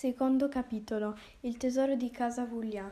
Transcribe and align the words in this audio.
Secondo 0.00 0.48
capitolo. 0.48 1.14
Il 1.40 1.58
tesoro 1.58 1.94
di 1.94 2.10
casa 2.10 2.46
Vuglia. 2.46 2.90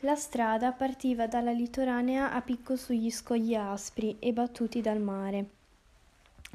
La 0.00 0.14
strada 0.14 0.72
partiva 0.72 1.26
dalla 1.26 1.52
litoranea 1.52 2.32
a 2.32 2.42
picco 2.42 2.76
sugli 2.76 3.10
scogli 3.10 3.54
aspri 3.54 4.16
e 4.18 4.34
battuti 4.34 4.82
dal 4.82 5.00
mare. 5.00 5.46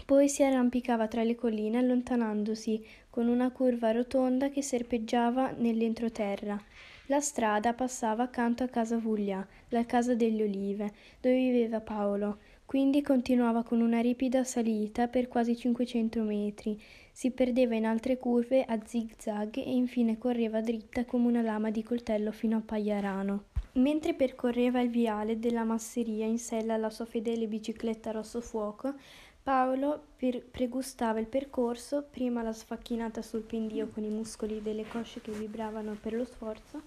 Poi 0.06 0.30
si 0.30 0.44
arrampicava 0.44 1.08
tra 1.08 1.24
le 1.24 1.34
colline 1.34 1.80
allontanandosi 1.80 2.86
con 3.10 3.28
una 3.28 3.50
curva 3.50 3.92
rotonda 3.92 4.50
che 4.50 4.62
serpeggiava 4.62 5.54
nell'entroterra. 5.58 6.62
La 7.08 7.20
strada 7.20 7.74
passava 7.74 8.22
accanto 8.22 8.62
a 8.62 8.68
casa 8.68 8.98
Vuglia, 8.98 9.44
la 9.70 9.88
casa 9.88 10.14
delle 10.14 10.44
olive, 10.44 10.94
dove 11.20 11.36
viveva 11.36 11.80
Paolo, 11.80 12.38
quindi 12.70 13.02
continuava 13.02 13.64
con 13.64 13.82
una 13.82 14.00
ripida 14.00 14.44
salita 14.44 15.08
per 15.08 15.28
quasi 15.28 15.58
500 15.58 16.22
metri, 16.22 16.80
si 17.12 17.32
perdeva 17.32 17.74
in 17.74 17.84
altre 17.84 18.20
curve 18.20 18.64
a 18.64 18.78
zig-zag 18.86 19.58
e 19.58 19.72
infine 19.72 20.20
correva 20.20 20.62
dritta 20.62 21.04
come 21.04 21.26
una 21.26 21.42
lama 21.42 21.72
di 21.72 21.82
coltello 21.82 22.32
fino 22.32 22.58
a 22.58 22.62
Pagliarano. 22.64 23.46
Mentre 23.72 24.14
percorreva 24.14 24.82
il 24.82 24.92
viale 24.92 25.40
della 25.40 25.64
masseria 25.64 26.28
in 26.28 26.38
sella 26.38 26.76
alla 26.76 26.92
sua 26.92 27.06
fedele 27.06 27.48
bicicletta 27.48 28.12
rosso 28.12 28.40
fuoco, 28.40 28.94
Paolo 29.42 30.04
per- 30.16 30.46
pregustava 30.46 31.20
il 31.20 31.26
percorso, 31.26 32.06
prima 32.08 32.44
la 32.44 32.54
sfacchinata 32.54 33.24
sul 33.24 33.42
pendio 33.42 33.88
con 33.88 34.04
i 34.04 34.10
muscoli 34.10 34.62
delle 34.62 34.88
cosce 34.88 35.22
che 35.22 35.32
vibravano 35.32 35.98
per 36.00 36.14
lo 36.14 36.24
sforzo, 36.24 36.84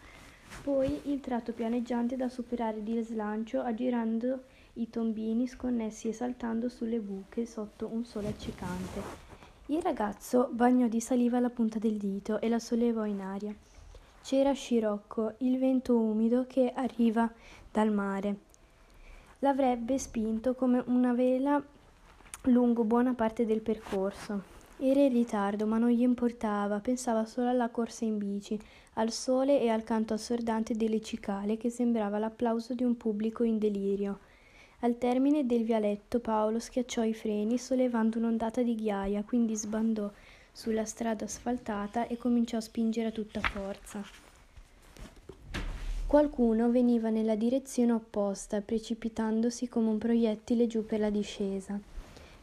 poi 0.62 1.00
il 1.06 1.18
tratto 1.18 1.52
pianeggiante 1.52 2.14
da 2.14 2.28
superare 2.28 2.84
di 2.84 3.02
slancio 3.02 3.62
aggirando 3.62 4.44
i 4.74 4.88
tombini 4.88 5.46
sconnessi 5.46 6.08
e 6.08 6.12
saltando 6.14 6.68
sulle 6.68 6.98
buche 6.98 7.44
sotto 7.44 7.88
un 7.92 8.04
sole 8.04 8.28
accecante. 8.28 9.02
Il 9.66 9.82
ragazzo 9.82 10.48
bagnò 10.50 10.86
di 10.86 11.00
saliva 11.00 11.40
la 11.40 11.50
punta 11.50 11.78
del 11.78 11.98
dito 11.98 12.40
e 12.40 12.48
la 12.48 12.58
sollevò 12.58 13.04
in 13.04 13.20
aria. 13.20 13.54
C'era 14.22 14.52
scirocco, 14.52 15.34
il 15.38 15.58
vento 15.58 15.98
umido 15.98 16.46
che 16.46 16.72
arriva 16.74 17.30
dal 17.70 17.92
mare. 17.92 18.36
L'avrebbe 19.40 19.98
spinto 19.98 20.54
come 20.54 20.82
una 20.86 21.12
vela 21.12 21.62
lungo 22.44 22.84
buona 22.84 23.12
parte 23.12 23.44
del 23.44 23.60
percorso. 23.60 24.42
Era 24.78 25.00
in 25.00 25.12
ritardo, 25.12 25.66
ma 25.66 25.78
non 25.78 25.90
gli 25.90 26.02
importava, 26.02 26.80
pensava 26.80 27.24
solo 27.24 27.48
alla 27.48 27.68
corsa 27.68 28.04
in 28.04 28.18
bici, 28.18 28.58
al 28.94 29.10
sole 29.10 29.60
e 29.60 29.68
al 29.68 29.84
canto 29.84 30.14
assordante 30.14 30.74
delle 30.74 31.00
cicale 31.00 31.56
che 31.56 31.70
sembrava 31.70 32.18
l'applauso 32.18 32.74
di 32.74 32.84
un 32.84 32.96
pubblico 32.96 33.44
in 33.44 33.58
delirio. 33.58 34.18
Al 34.84 34.98
termine 34.98 35.46
del 35.46 35.62
vialetto 35.62 36.18
Paolo 36.18 36.58
schiacciò 36.58 37.04
i 37.04 37.14
freni 37.14 37.56
sollevando 37.56 38.18
un'ondata 38.18 38.62
di 38.62 38.74
ghiaia, 38.74 39.22
quindi 39.22 39.54
sbandò 39.54 40.10
sulla 40.50 40.84
strada 40.84 41.24
asfaltata 41.24 42.08
e 42.08 42.16
cominciò 42.16 42.56
a 42.56 42.60
spingere 42.60 43.06
a 43.06 43.12
tutta 43.12 43.38
forza. 43.38 44.02
Qualcuno 46.04 46.68
veniva 46.72 47.10
nella 47.10 47.36
direzione 47.36 47.92
opposta, 47.92 48.60
precipitandosi 48.60 49.68
come 49.68 49.88
un 49.88 49.98
proiettile 49.98 50.66
giù 50.66 50.84
per 50.84 50.98
la 50.98 51.10
discesa. 51.10 51.78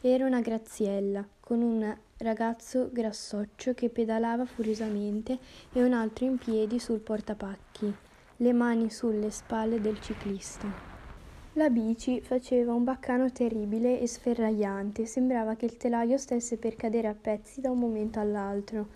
Era 0.00 0.24
una 0.24 0.40
Graziella, 0.40 1.22
con 1.40 1.60
un 1.60 1.94
ragazzo 2.16 2.88
grassoccio 2.90 3.74
che 3.74 3.90
pedalava 3.90 4.46
furiosamente 4.46 5.38
e 5.74 5.84
un 5.84 5.92
altro 5.92 6.24
in 6.24 6.38
piedi 6.38 6.78
sul 6.78 7.00
portapacchi, 7.00 7.94
le 8.38 8.52
mani 8.54 8.88
sulle 8.88 9.30
spalle 9.30 9.78
del 9.78 10.00
ciclista. 10.00 10.89
La 11.54 11.68
bici 11.68 12.20
faceva 12.20 12.74
un 12.74 12.84
baccano 12.84 13.32
terribile 13.32 14.00
e 14.00 14.06
sferragliante, 14.06 15.04
sembrava 15.04 15.56
che 15.56 15.64
il 15.64 15.76
telaio 15.76 16.16
stesse 16.16 16.56
per 16.58 16.76
cadere 16.76 17.08
a 17.08 17.16
pezzi 17.20 17.60
da 17.60 17.72
un 17.72 17.78
momento 17.78 18.20
all'altro. 18.20 18.86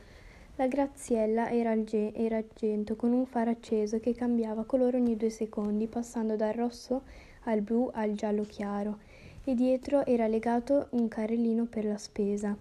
La 0.54 0.68
Graziella 0.68 1.50
era, 1.50 1.72
alge- 1.72 2.14
era 2.14 2.36
argento 2.36 2.94
con 2.94 3.10
un 3.10 3.26
faro 3.26 3.50
acceso 3.50 3.98
che 3.98 4.14
cambiava 4.14 4.62
colore 4.62 4.98
ogni 4.98 5.16
due 5.16 5.30
secondi, 5.30 5.88
passando 5.88 6.36
dal 6.36 6.52
rosso 6.52 7.02
al 7.46 7.60
blu 7.60 7.90
al 7.92 8.12
giallo 8.12 8.44
chiaro, 8.44 8.98
e 9.42 9.54
dietro 9.56 10.06
era 10.06 10.28
legato 10.28 10.86
un 10.90 11.08
carrellino 11.08 11.64
per 11.64 11.84
la 11.84 11.98
spesa. 11.98 12.56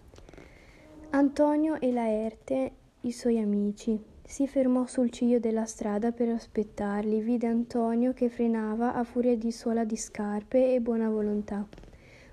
Antonio 1.11 1.79
e 1.79 1.91
Laerte, 1.91 2.71
i 3.01 3.11
suoi 3.11 3.37
amici, 3.37 4.11
si 4.25 4.47
fermò 4.47 4.85
sul 4.85 5.09
ciglio 5.09 5.39
della 5.39 5.65
strada 5.65 6.11
per 6.11 6.29
aspettarli. 6.29 7.21
Vide 7.21 7.47
Antonio 7.47 8.13
che 8.13 8.29
frenava 8.29 8.95
a 8.95 9.03
furia 9.03 9.35
di 9.37 9.51
suola 9.51 9.83
di 9.83 9.97
scarpe 9.97 10.73
e 10.73 10.79
buona 10.79 11.09
volontà. 11.09 11.67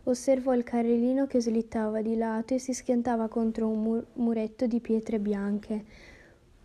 Osservò 0.04 0.54
il 0.54 0.64
carrellino 0.64 1.26
che 1.26 1.40
slittava 1.40 2.00
di 2.00 2.16
lato 2.16 2.54
e 2.54 2.58
si 2.58 2.72
schiantava 2.72 3.28
contro 3.28 3.68
un 3.68 3.82
mur- 3.82 4.06
muretto 4.14 4.66
di 4.66 4.80
pietre 4.80 5.18
bianche. 5.18 5.84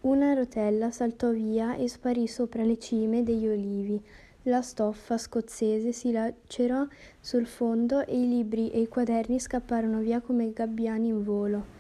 Una 0.02 0.34
rotella 0.34 0.92
saltò 0.92 1.32
via 1.32 1.76
e 1.76 1.90
sparì 1.90 2.28
sopra 2.28 2.64
le 2.64 2.78
cime 2.78 3.24
degli 3.24 3.48
olivi. 3.48 4.02
La 4.44 4.62
stoffa 4.62 5.18
scozzese 5.18 5.92
si 5.92 6.12
lacerò 6.12 6.86
sul 7.20 7.48
fondo 7.48 8.06
e 8.06 8.16
i 8.16 8.28
libri 8.28 8.70
e 8.70 8.82
i 8.82 8.88
quaderni 8.88 9.40
scapparono 9.40 10.00
via 10.00 10.22
come 10.22 10.54
gabbiani 10.54 11.08
in 11.08 11.24
volo. 11.24 11.75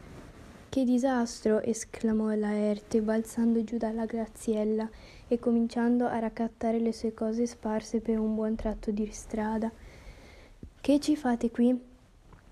Che 0.76 0.84
disastro! 0.84 1.62
esclamò 1.62 2.36
Laerte, 2.36 3.02
balzando 3.02 3.64
giù 3.64 3.78
dalla 3.78 4.04
graziella 4.04 4.90
e 5.26 5.40
cominciando 5.40 6.06
a 6.06 6.20
raccattare 6.20 6.80
le 6.80 6.92
sue 6.92 7.14
cose 7.14 7.46
sparse 7.46 8.02
per 8.02 8.20
un 8.20 8.36
buon 8.36 8.56
tratto 8.56 8.92
di 8.92 9.08
strada. 9.10 9.72
Che 10.82 11.00
ci 11.00 11.16
fate 11.16 11.50
qui? 11.50 11.80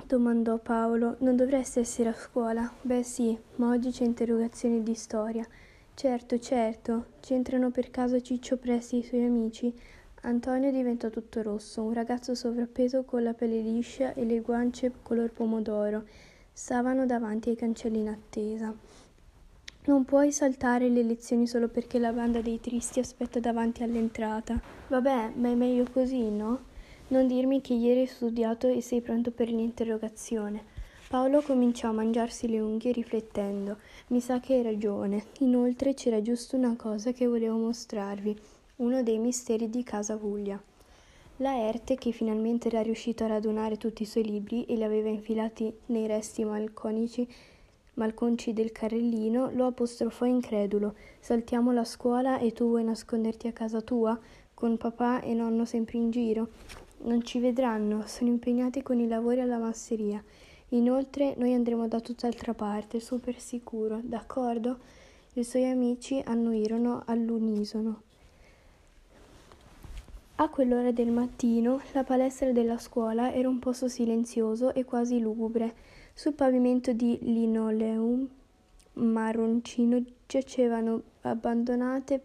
domandò 0.07 0.57
Paolo. 0.57 1.17
Non 1.19 1.35
dovreste 1.35 1.81
essere 1.81 2.07
a 2.07 2.13
scuola? 2.13 2.72
Beh 2.79 3.03
sì, 3.03 3.38
ma 3.57 3.72
oggi 3.72 3.91
c'è 3.91 4.06
interrogazione 4.06 4.81
di 4.81 4.94
storia. 4.95 5.45
Certo, 5.94 6.40
certo. 6.40 7.07
C'entrano 7.19 7.72
per 7.72 7.91
caso 7.91 8.22
Ciccio 8.22 8.55
Presti 8.55 8.95
e 8.95 9.00
i 9.00 9.03
suoi 9.03 9.25
amici? 9.25 9.73
Antonio 10.22 10.72
diventò 10.72 11.09
tutto 11.09 11.41
rosso, 11.41 11.84
un 11.84 11.91
ragazzo 11.91 12.35
sovrappeso 12.35 13.03
con 13.03 13.22
la 13.22 13.34
pelle 13.34 13.59
liscia 13.59 14.13
e 14.13 14.23
le 14.23 14.40
guance 14.40 14.94
color 15.03 15.29
pomodoro 15.29 16.05
stavano 16.53 17.08
davanti 17.08 17.50
ai 17.50 17.56
cancelli 17.56 18.00
in 18.00 18.09
attesa. 18.09 18.74
Non 19.86 20.06
puoi 20.06 20.31
saltare 20.31 20.88
le 20.88 21.03
lezioni 21.03 21.47
solo 21.47 21.68
perché 21.68 22.00
la 22.00 22.14
banda 22.14 22.41
dei 22.41 22.62
tristi 22.62 23.00
aspetta 23.00 23.40
davanti 23.40 23.84
all'entrata. 23.84 24.62
Vabbè, 24.88 25.34
ma 25.36 25.50
è 25.50 25.56
meglio 25.56 25.86
così, 25.91 26.30
no? 26.30 26.72
Non 27.08 27.28
dirmi 27.28 27.59
che 27.59 27.74
ieri 27.74 28.02
hai 28.02 28.08
studiato 28.08 28.68
e 28.68 28.81
sei 28.81 29.02
pronto 29.02 29.31
per 29.31 29.50
l'interrogazione. 29.50 30.64
Paolo 31.09 31.41
cominciò 31.41 31.90
a 31.90 31.94
mangiarsi 31.94 32.47
le 32.47 32.59
unghie 32.59 32.94
riflettendo. 32.94 33.78
Mi 34.08 34.22
sa 34.22 34.40
che 34.40 34.53
hai 34.53 34.64
ragione. 34.64 35.25
Inoltre 35.40 35.94
c'era 35.94 36.22
giusto 36.22 36.56
una 36.56 36.75
cosa 36.78 37.12
che 37.12 37.28
volevo 37.28 37.58
mostrarvi, 37.58 38.40
uno 38.78 39.03
dei 39.03 39.18
misteri 39.18 39.70
di 39.70 39.84
casa 39.84 40.16
Vuglia. 40.16 40.62
Laerte, 41.38 41.96
che 41.96 42.12
finalmente 42.12 42.68
era 42.68 42.82
riuscito 42.82 43.24
a 43.24 43.28
radunare 43.28 43.78
tutti 43.78 44.04
i 44.04 44.06
suoi 44.06 44.24
libri 44.24 44.66
e 44.66 44.76
li 44.76 44.84
aveva 44.84 45.10
infilati 45.10 45.74
nei 45.88 46.06
resti 46.06 46.46
malconici, 46.46 47.28
malconci 47.96 48.54
del 48.54 48.72
carrellino, 48.72 49.50
lo 49.52 49.66
apostrofò 49.66 50.26
incredulo. 50.26 50.94
Saltiamo 51.20 51.72
la 51.72 51.86
scuola 51.86 52.38
e 52.38 52.52
tu 52.52 52.68
vuoi 52.68 52.84
nasconderti 52.84 53.48
a 53.48 53.52
casa 53.52 53.82
tua, 53.82 54.18
con 54.54 54.78
papà 54.78 55.22
e 55.22 55.34
nonno 55.34 55.66
sempre 55.66 55.98
in 55.98 56.12
giro? 56.12 56.50
Non 57.00 57.24
ci 57.24 57.40
vedranno, 57.40 58.04
sono 58.06 58.30
impegnati 58.30 58.84
con 58.84 59.00
i 59.00 59.08
lavori 59.08 59.42
alla 59.42 59.58
masseria. 59.58 60.24
Inoltre 60.70 61.34
noi 61.38 61.54
andremo 61.54 61.88
da 61.88 62.00
tutt'altra 62.00 62.54
parte, 62.54 63.00
super 63.00 63.40
sicuro, 63.40 64.00
d'accordo? 64.04 64.78
I 65.34 65.44
suoi 65.44 65.66
amici 65.66 66.22
annuirono 66.24 67.02
all'unisono. 67.08 68.04
A 70.44 70.50
quell'ora 70.50 70.92
del 70.92 71.09
mattino 71.09 71.80
la 71.94 72.04
palestra 72.04 72.52
della 72.52 72.78
scuola 72.78 73.31
era 73.31 73.48
un 73.48 73.59
posto 73.59 73.88
silenzioso 73.88 74.74
e 74.74 74.84
quasi 74.84 75.22
lugubre. 75.22 75.74
Sul 76.14 76.34
pavimento 76.34 76.92
di 76.92 77.18
linoleum 77.22 78.28
marroncino 78.96 80.03
giacevano 80.28 81.02
abbandonate 81.22 82.22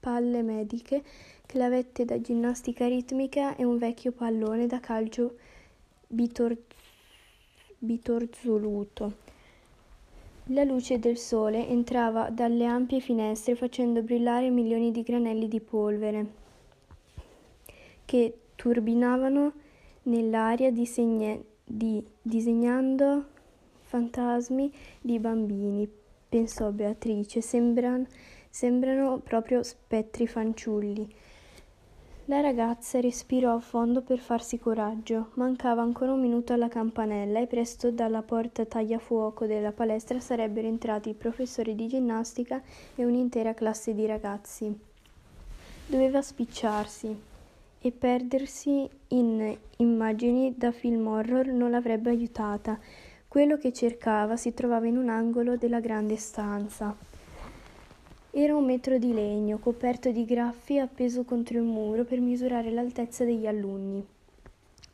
palle 0.00 0.40
mediche, 0.40 1.04
clavette 1.44 2.06
da 2.06 2.18
ginnastica 2.18 2.86
ritmica 2.86 3.56
e 3.56 3.64
un 3.64 3.76
vecchio 3.76 4.12
pallone 4.12 4.66
da 4.66 4.80
calcio 4.80 5.36
bitor- 6.06 6.56
bitorzoluto. 7.76 9.12
La 10.44 10.64
luce 10.64 10.98
del 10.98 11.18
sole 11.18 11.68
entrava 11.68 12.30
dalle 12.30 12.64
ampie 12.64 13.00
finestre 13.00 13.54
facendo 13.54 14.00
brillare 14.00 14.48
milioni 14.48 14.90
di 14.90 15.02
granelli 15.02 15.46
di 15.46 15.60
polvere 15.60 16.46
che 18.08 18.38
turbinavano 18.56 19.52
nell'aria 20.04 20.72
disegna- 20.72 21.38
di, 21.62 22.02
disegnando 22.22 23.26
fantasmi 23.82 24.72
di 24.98 25.18
bambini, 25.18 25.86
pensò 26.26 26.70
Beatrice, 26.70 27.42
Sembran, 27.42 28.06
sembrano 28.48 29.18
proprio 29.18 29.62
spettri 29.62 30.26
fanciulli. 30.26 31.06
La 32.24 32.40
ragazza 32.40 32.98
respirò 32.98 33.54
a 33.54 33.60
fondo 33.60 34.00
per 34.00 34.20
farsi 34.20 34.58
coraggio. 34.58 35.32
Mancava 35.34 35.82
ancora 35.82 36.14
un 36.14 36.20
minuto 36.22 36.54
alla 36.54 36.68
campanella 36.68 37.40
e 37.40 37.46
presto 37.46 37.90
dalla 37.90 38.22
porta 38.22 38.64
tagliafuoco 38.64 39.44
della 39.44 39.72
palestra 39.72 40.18
sarebbero 40.18 40.66
entrati 40.66 41.10
il 41.10 41.14
professore 41.14 41.74
di 41.74 41.86
ginnastica 41.86 42.62
e 42.94 43.04
un'intera 43.04 43.52
classe 43.52 43.94
di 43.94 44.06
ragazzi. 44.06 44.74
Doveva 45.86 46.22
spicciarsi 46.22 47.27
e 47.80 47.92
perdersi 47.92 48.88
in 49.08 49.56
immagini 49.76 50.54
da 50.56 50.72
film 50.72 51.06
horror 51.06 51.46
non 51.46 51.70
l'avrebbe 51.70 52.10
aiutata. 52.10 52.78
Quello 53.28 53.56
che 53.56 53.72
cercava 53.72 54.36
si 54.36 54.54
trovava 54.54 54.86
in 54.86 54.96
un 54.96 55.08
angolo 55.08 55.56
della 55.56 55.80
grande 55.80 56.16
stanza. 56.16 56.96
Era 58.30 58.54
un 58.56 58.64
metro 58.64 58.98
di 58.98 59.12
legno, 59.12 59.58
coperto 59.58 60.10
di 60.10 60.24
graffi, 60.24 60.78
appeso 60.78 61.24
contro 61.24 61.58
il 61.58 61.64
muro 61.64 62.04
per 62.04 62.20
misurare 62.20 62.70
l'altezza 62.70 63.24
degli 63.24 63.46
alunni. 63.46 64.06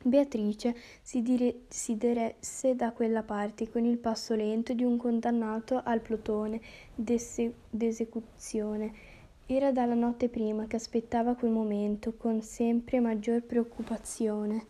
Beatrice 0.06 0.74
si, 1.00 1.22
dire- 1.22 1.60
si 1.68 1.96
diresse 1.96 2.74
da 2.74 2.92
quella 2.92 3.22
parte 3.22 3.70
con 3.70 3.84
il 3.86 3.96
passo 3.96 4.34
lento 4.34 4.74
di 4.74 4.84
un 4.84 4.98
condannato 4.98 5.80
al 5.82 6.00
plotone 6.00 6.60
d'ese- 6.94 7.54
d'esecuzione. 7.70 8.92
Era 9.46 9.72
dalla 9.72 9.94
notte 9.94 10.30
prima 10.30 10.66
che 10.66 10.76
aspettava 10.76 11.34
quel 11.34 11.50
momento 11.50 12.14
con 12.16 12.40
sempre 12.40 12.98
maggior 12.98 13.42
preoccupazione. 13.42 14.66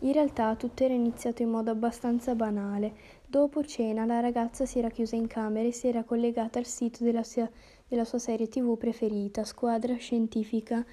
In 0.00 0.12
realtà 0.12 0.54
tutto 0.56 0.84
era 0.84 0.92
iniziato 0.92 1.40
in 1.40 1.48
modo 1.48 1.70
abbastanza 1.70 2.34
banale. 2.34 2.94
Dopo 3.26 3.64
cena 3.64 4.04
la 4.04 4.20
ragazza 4.20 4.66
si 4.66 4.78
era 4.78 4.90
chiusa 4.90 5.16
in 5.16 5.26
camera 5.26 5.66
e 5.66 5.72
si 5.72 5.88
era 5.88 6.04
collegata 6.04 6.58
al 6.58 6.66
sito 6.66 7.02
della 7.02 7.22
sua 7.22 7.50
della 7.86 8.04
sua 8.04 8.18
serie 8.18 8.48
tv 8.48 8.76
preferita, 8.76 9.44
Squadra 9.44 9.94
Scientifica 9.96 10.84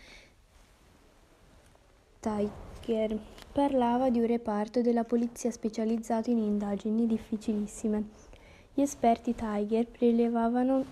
Tiger. 2.20 3.20
Parlava 3.52 4.10
di 4.10 4.20
un 4.20 4.28
reparto 4.28 4.82
della 4.82 5.04
polizia 5.04 5.52
specializzato 5.52 6.30
in 6.30 6.38
indagini 6.38 7.08
difficilissime. 7.08 8.08
Gli 8.74 8.82
esperti 8.82 9.36
Tiger 9.36 9.88
prelevavano 9.88 10.86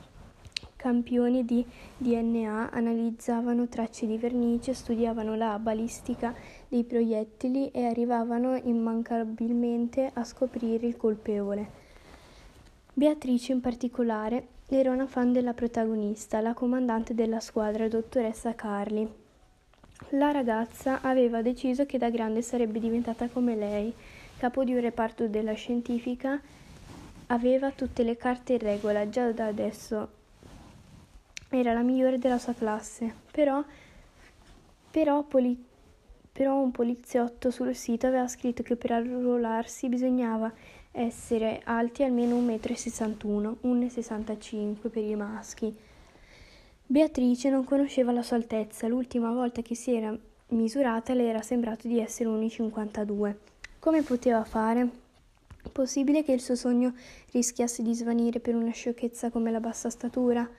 campioni 0.80 1.44
di 1.44 1.66
DNA, 1.98 2.70
analizzavano 2.72 3.68
tracce 3.68 4.08
di 4.08 4.18
vernice, 4.18 4.74
studiavano 4.74 5.36
la 5.36 5.60
balistica 5.60 6.34
dei 6.70 6.86
proiettili 6.86 7.70
e 7.72 7.84
arrivavano 7.84 8.56
immancabilmente 8.56 10.10
a 10.14 10.24
scoprire 10.24 10.88
il 10.88 10.96
colpevole. 10.96 11.70
Beatrice 12.94 13.52
in 13.52 13.60
particolare 13.60 14.48
era 14.70 14.92
una 14.92 15.06
fan 15.06 15.34
della 15.34 15.54
protagonista, 15.54 16.40
la 16.40 16.54
comandante 16.54 17.14
della 17.14 17.42
squadra, 17.42 17.90
dottoressa 17.90 18.56
Carly. 18.56 19.06
La 20.12 20.32
ragazza 20.32 21.02
aveva 21.02 21.42
deciso 21.42 21.86
che 21.86 21.98
da 21.98 22.10
grande 22.10 22.42
sarebbe 22.42 22.80
diventata 22.80 23.28
come 23.28 23.58
lei, 23.58 23.94
capo 24.38 24.64
di 24.64 24.74
un 24.74 24.80
reparto 24.80 25.28
della 25.28 25.54
scientifica, 25.54 26.40
aveva 27.28 27.70
tutte 27.72 28.04
le 28.04 28.16
carte 28.16 28.54
in 28.54 28.60
regola, 28.60 29.10
già 29.10 29.30
da 29.34 29.48
adesso 29.48 30.19
era 31.50 31.74
la 31.74 31.82
migliore 31.82 32.20
della 32.20 32.38
sua 32.38 32.54
classe, 32.54 33.14
però, 33.32 33.64
però, 34.92 35.24
poli, 35.24 35.66
però 36.32 36.60
un 36.60 36.72
poliziotto 36.72 37.50
sul 37.50 37.76
sito 37.76 38.08
aveva 38.08 38.28
scritto 38.28 38.64
che 38.64 38.76
per 38.76 38.92
arruolarsi 38.92 39.90
bisognava 39.90 40.52
essere 40.92 41.62
alti 41.64 42.04
almeno 42.04 42.36
1,61 42.36 43.56
m, 43.62 43.80
1,65 43.80 44.90
per 44.90 45.04
i 45.04 45.16
maschi. 45.16 45.76
Beatrice 46.86 47.50
non 47.50 47.64
conosceva 47.64 48.12
la 48.12 48.24
sua 48.24 48.38
altezza, 48.38 48.88
l'ultima 48.88 49.32
volta 49.32 49.62
che 49.62 49.76
si 49.76 49.94
era 49.94 50.18
misurata 50.50 51.14
le 51.14 51.28
era 51.28 51.42
sembrato 51.42 51.88
di 51.88 52.00
essere 52.00 52.30
1,52. 52.30 53.36
Come 53.80 54.02
poteva 54.02 54.44
fare? 54.44 54.90
Possibile 55.72 56.24
che 56.24 56.32
il 56.32 56.42
suo 56.42 56.56
sogno 56.56 56.94
rischiasse 57.32 57.84
di 57.84 57.94
svanire 57.94 58.40
per 58.40 58.56
una 58.56 58.72
sciocchezza 58.72 59.30
come 59.30 59.52
la 59.52 59.60
bassa 59.60 59.90
statura? 59.90 60.50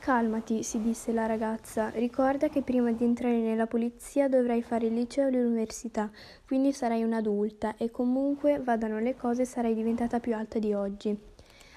Calmati, 0.00 0.62
si 0.62 0.80
disse 0.80 1.12
la 1.12 1.26
ragazza, 1.26 1.90
ricorda 1.90 2.48
che 2.48 2.62
prima 2.62 2.90
di 2.90 3.04
entrare 3.04 3.36
nella 3.36 3.66
polizia 3.66 4.30
dovrai 4.30 4.62
fare 4.62 4.86
il 4.86 4.94
liceo 4.94 5.28
e 5.28 5.30
l'università, 5.30 6.10
quindi 6.46 6.72
sarai 6.72 7.02
un'adulta 7.02 7.76
e 7.76 7.90
comunque 7.90 8.60
vadano 8.60 8.98
le 8.98 9.14
cose 9.14 9.44
sarai 9.44 9.74
diventata 9.74 10.18
più 10.18 10.34
alta 10.34 10.58
di 10.58 10.72
oggi. 10.72 11.14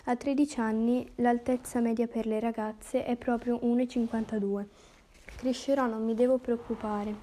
A 0.06 0.16
13 0.16 0.60
anni 0.62 1.12
l'altezza 1.16 1.82
media 1.82 2.08
per 2.08 2.26
le 2.26 2.40
ragazze 2.40 3.04
è 3.04 3.18
proprio 3.18 3.60
1,52. 3.62 4.68
Crescerò, 5.36 5.86
non 5.88 6.06
mi 6.06 6.14
devo 6.14 6.38
preoccupare. 6.38 7.14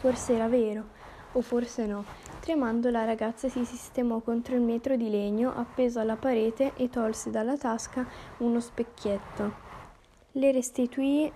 Forse 0.00 0.34
era 0.34 0.48
vero, 0.48 0.84
o 1.32 1.40
forse 1.40 1.86
no. 1.86 2.04
Tremando 2.40 2.90
la 2.90 3.06
ragazza 3.06 3.48
si 3.48 3.64
sistemò 3.64 4.20
contro 4.20 4.54
il 4.54 4.60
metro 4.60 4.96
di 4.96 5.08
legno 5.08 5.50
appeso 5.56 5.98
alla 5.98 6.16
parete 6.16 6.72
e 6.76 6.90
tolse 6.90 7.30
dalla 7.30 7.56
tasca 7.56 8.06
uno 8.40 8.60
specchietto. 8.60 9.69
Le 10.34 10.52
restituì 10.52 11.30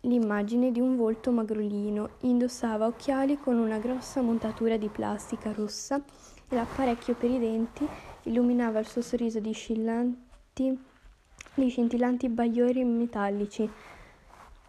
l'immagine 0.00 0.72
di 0.72 0.80
un 0.80 0.96
volto 0.96 1.30
magrolino. 1.30 2.12
Indossava 2.20 2.86
occhiali 2.86 3.38
con 3.38 3.58
una 3.58 3.76
grossa 3.78 4.22
montatura 4.22 4.78
di 4.78 4.88
plastica 4.88 5.52
rossa 5.52 6.02
e 6.48 6.54
l'apparecchio 6.54 7.14
per 7.14 7.30
i 7.30 7.38
denti 7.38 7.86
illuminava 8.22 8.78
il 8.78 8.86
suo 8.86 9.02
sorriso 9.02 9.38
di 9.38 9.52
scintillanti, 9.52 10.78
di 11.54 11.68
scintillanti 11.68 12.30
bagliori 12.30 12.82
metallici. 12.84 13.70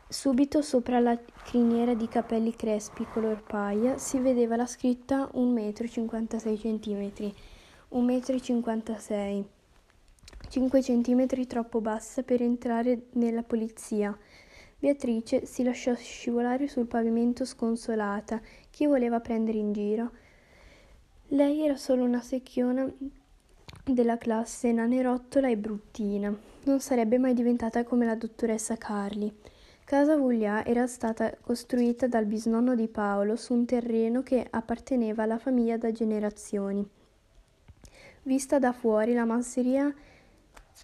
Subito 0.09 0.61
sopra 0.61 0.99
la 0.99 1.17
criniera 1.45 1.93
di 1.93 2.09
capelli 2.09 2.53
crespi 2.53 3.05
color 3.05 3.43
paia 3.43 3.97
si 3.97 4.19
vedeva 4.19 4.57
la 4.57 4.67
scritta 4.67 5.29
1,56 5.33 7.31
m, 7.91 7.97
1,56 7.97 9.37
m. 9.39 9.45
5 10.53 10.83
centimetri 10.83 11.47
troppo 11.47 11.81
bassa 11.81 12.21
per 12.21 12.39
entrare 12.43 13.05
nella 13.13 13.41
polizia. 13.41 14.15
Beatrice 14.77 15.47
si 15.47 15.63
lasciò 15.63 15.95
scivolare 15.95 16.67
sul 16.67 16.85
pavimento 16.85 17.43
sconsolata. 17.43 18.39
Chi 18.69 18.85
voleva 18.85 19.19
prendere 19.19 19.57
in 19.57 19.73
giro? 19.73 20.11
Lei 21.29 21.63
era 21.63 21.75
solo 21.75 22.03
una 22.03 22.21
secchiona 22.21 22.87
della 23.83 24.19
classe 24.19 24.71
nanerottola 24.71 25.49
e 25.49 25.57
bruttina. 25.57 26.37
Non 26.65 26.79
sarebbe 26.81 27.17
mai 27.17 27.33
diventata 27.33 27.83
come 27.83 28.05
la 28.05 28.13
dottoressa 28.13 28.77
Carli. 28.77 29.35
Casa 29.83 30.15
Vuglia 30.15 30.63
era 30.63 30.85
stata 30.85 31.35
costruita 31.41 32.05
dal 32.05 32.27
bisnonno 32.27 32.75
di 32.75 32.87
Paolo 32.89 33.35
su 33.37 33.55
un 33.55 33.65
terreno 33.65 34.21
che 34.21 34.45
apparteneva 34.47 35.23
alla 35.23 35.39
famiglia 35.39 35.77
da 35.77 35.91
generazioni. 35.91 36.87
Vista 38.21 38.59
da 38.59 38.71
fuori, 38.71 39.15
la 39.15 39.25
masseria 39.25 39.91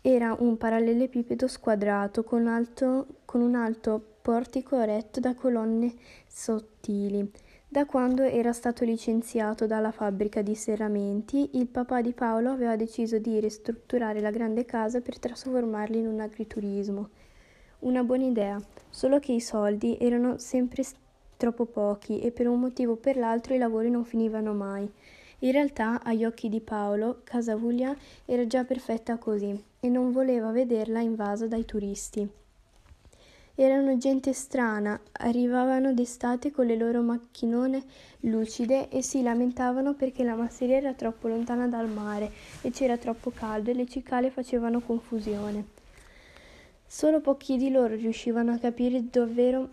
era 0.02 0.36
un 0.40 0.58
parallelepipedo 0.58 1.48
squadrato 1.48 2.24
con, 2.24 2.46
un 2.46 3.56
alto 3.56 4.06
portico 4.22 4.82
retto 4.82 5.20
da 5.20 5.36
colonne 5.36 5.94
sottili. 6.28 7.30
Da 7.68 7.86
quando 7.86 8.24
era 8.24 8.52
stato 8.52 8.84
licenziato 8.84 9.68
dalla 9.68 9.92
fabbrica 9.92 10.42
di 10.42 10.56
serramenti, 10.56 11.52
il 11.54 11.68
papà 11.68 12.02
di 12.02 12.14
Paolo 12.14 12.50
aveva 12.50 12.76
deciso 12.76 13.20
di 13.20 13.40
ristrutturare 13.40 14.22
la 14.22 14.32
grande 14.32 14.66
casa 14.66 15.02
per 15.02 15.20
trasformarla 15.20 15.98
in 15.98 16.08
un 16.08 16.20
agriturismo. 16.20 17.10
Una 17.80 18.04
buona 18.04 18.26
idea, 18.26 18.60
solo 18.90 19.20
che 19.20 19.34
i 19.34 19.42
soldi 19.42 19.98
erano 20.00 20.38
sempre 20.38 20.84
troppo 21.38 21.66
pochi 21.66 22.20
e 22.22 22.32
per 22.32 22.48
un 22.48 22.60
motivo 22.60 22.94
o 22.94 22.98
per 22.98 23.18
l'altro 23.18 23.54
i 23.54 23.60
lavori 23.60 23.90
non 23.90 24.04
finivano 24.04 24.54
mai. 24.54 24.92
In 25.40 25.52
realtà, 25.52 26.02
agli 26.04 26.26
occhi 26.26 26.50
di 26.50 26.60
Paolo, 26.60 27.22
Casavuglia 27.24 27.96
era 28.26 28.46
già 28.46 28.66
perfetta 28.66 29.18
così 29.18 29.64
e 29.80 29.88
non 29.88 30.12
voleva 30.12 30.52
vederla 30.52 31.00
invasa 31.00 31.48
dai 31.48 31.64
turisti. 31.64 32.28
Erano 33.56 33.98
gente 33.98 34.32
strana, 34.32 35.00
arrivavano 35.12 35.94
d'estate 35.94 36.52
con 36.52 36.66
le 36.66 36.78
loro 36.78 37.02
macchinone 37.02 37.84
lucide 38.22 38.88
e 38.90 39.02
si 39.02 39.22
lamentavano 39.22 39.96
perché 39.96 40.24
la 40.24 40.36
masseria 40.36 40.78
era 40.78 40.94
troppo 40.94 41.28
lontana 41.28 41.68
dal 41.68 41.90
mare 41.90 42.32
e 42.62 42.72
c'era 42.72 42.98
troppo 42.98 43.32
caldo 43.32 43.70
e 43.70 43.74
le 43.74 43.86
cicale 43.86 44.32
facevano 44.32 44.80
confusione. 44.80 45.66
Solo 46.86 47.20
pochi 47.20 47.58
di 47.58 47.70
loro 47.70 47.96
riuscivano 47.96 48.54
a 48.54 48.58
capire 48.58 49.10
davvero 49.10 49.70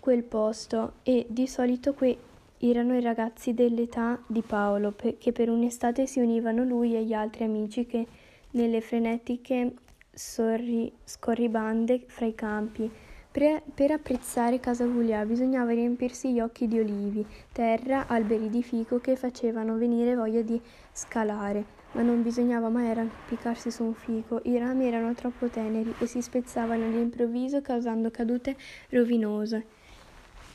quel 0.00 0.22
posto 0.22 0.94
e 1.02 1.26
di 1.28 1.46
solito 1.46 1.94
quei 1.94 2.16
erano 2.58 2.96
i 2.96 3.00
ragazzi 3.00 3.54
dell'età 3.54 4.20
di 4.26 4.42
Paolo 4.42 4.94
che 5.18 5.32
per 5.32 5.48
un'estate 5.48 6.06
si 6.06 6.20
univano 6.20 6.64
lui 6.64 6.96
e 6.96 7.04
gli 7.04 7.12
altri 7.12 7.44
amici 7.44 7.86
che 7.86 8.06
nelle 8.52 8.80
frenetiche 8.80 9.74
sorri, 10.12 10.92
scorribande 11.04 12.04
fra 12.06 12.26
i 12.26 12.34
campi. 12.34 12.90
Per, 13.30 13.62
per 13.72 13.92
apprezzare 13.92 14.58
Casa 14.58 14.86
Vuglia 14.86 15.24
bisognava 15.24 15.70
riempirsi 15.70 16.32
gli 16.32 16.40
occhi 16.40 16.66
di 16.66 16.80
olivi, 16.80 17.24
terra, 17.52 18.06
alberi 18.08 18.48
di 18.48 18.62
fico 18.62 18.98
che 18.98 19.14
facevano 19.14 19.76
venire 19.76 20.16
voglia 20.16 20.40
di 20.40 20.60
scalare, 20.90 21.64
ma 21.92 22.02
non 22.02 22.22
bisognava 22.22 22.68
mai 22.68 22.90
arrampicarsi 22.90 23.70
su 23.70 23.84
un 23.84 23.94
fico, 23.94 24.40
i 24.44 24.58
rami 24.58 24.86
erano 24.86 25.14
troppo 25.14 25.46
teneri 25.48 25.94
e 26.00 26.06
si 26.06 26.20
spezzavano 26.20 26.84
all'improvviso 26.84 27.60
causando 27.60 28.10
cadute 28.10 28.56
rovinose. 28.90 29.76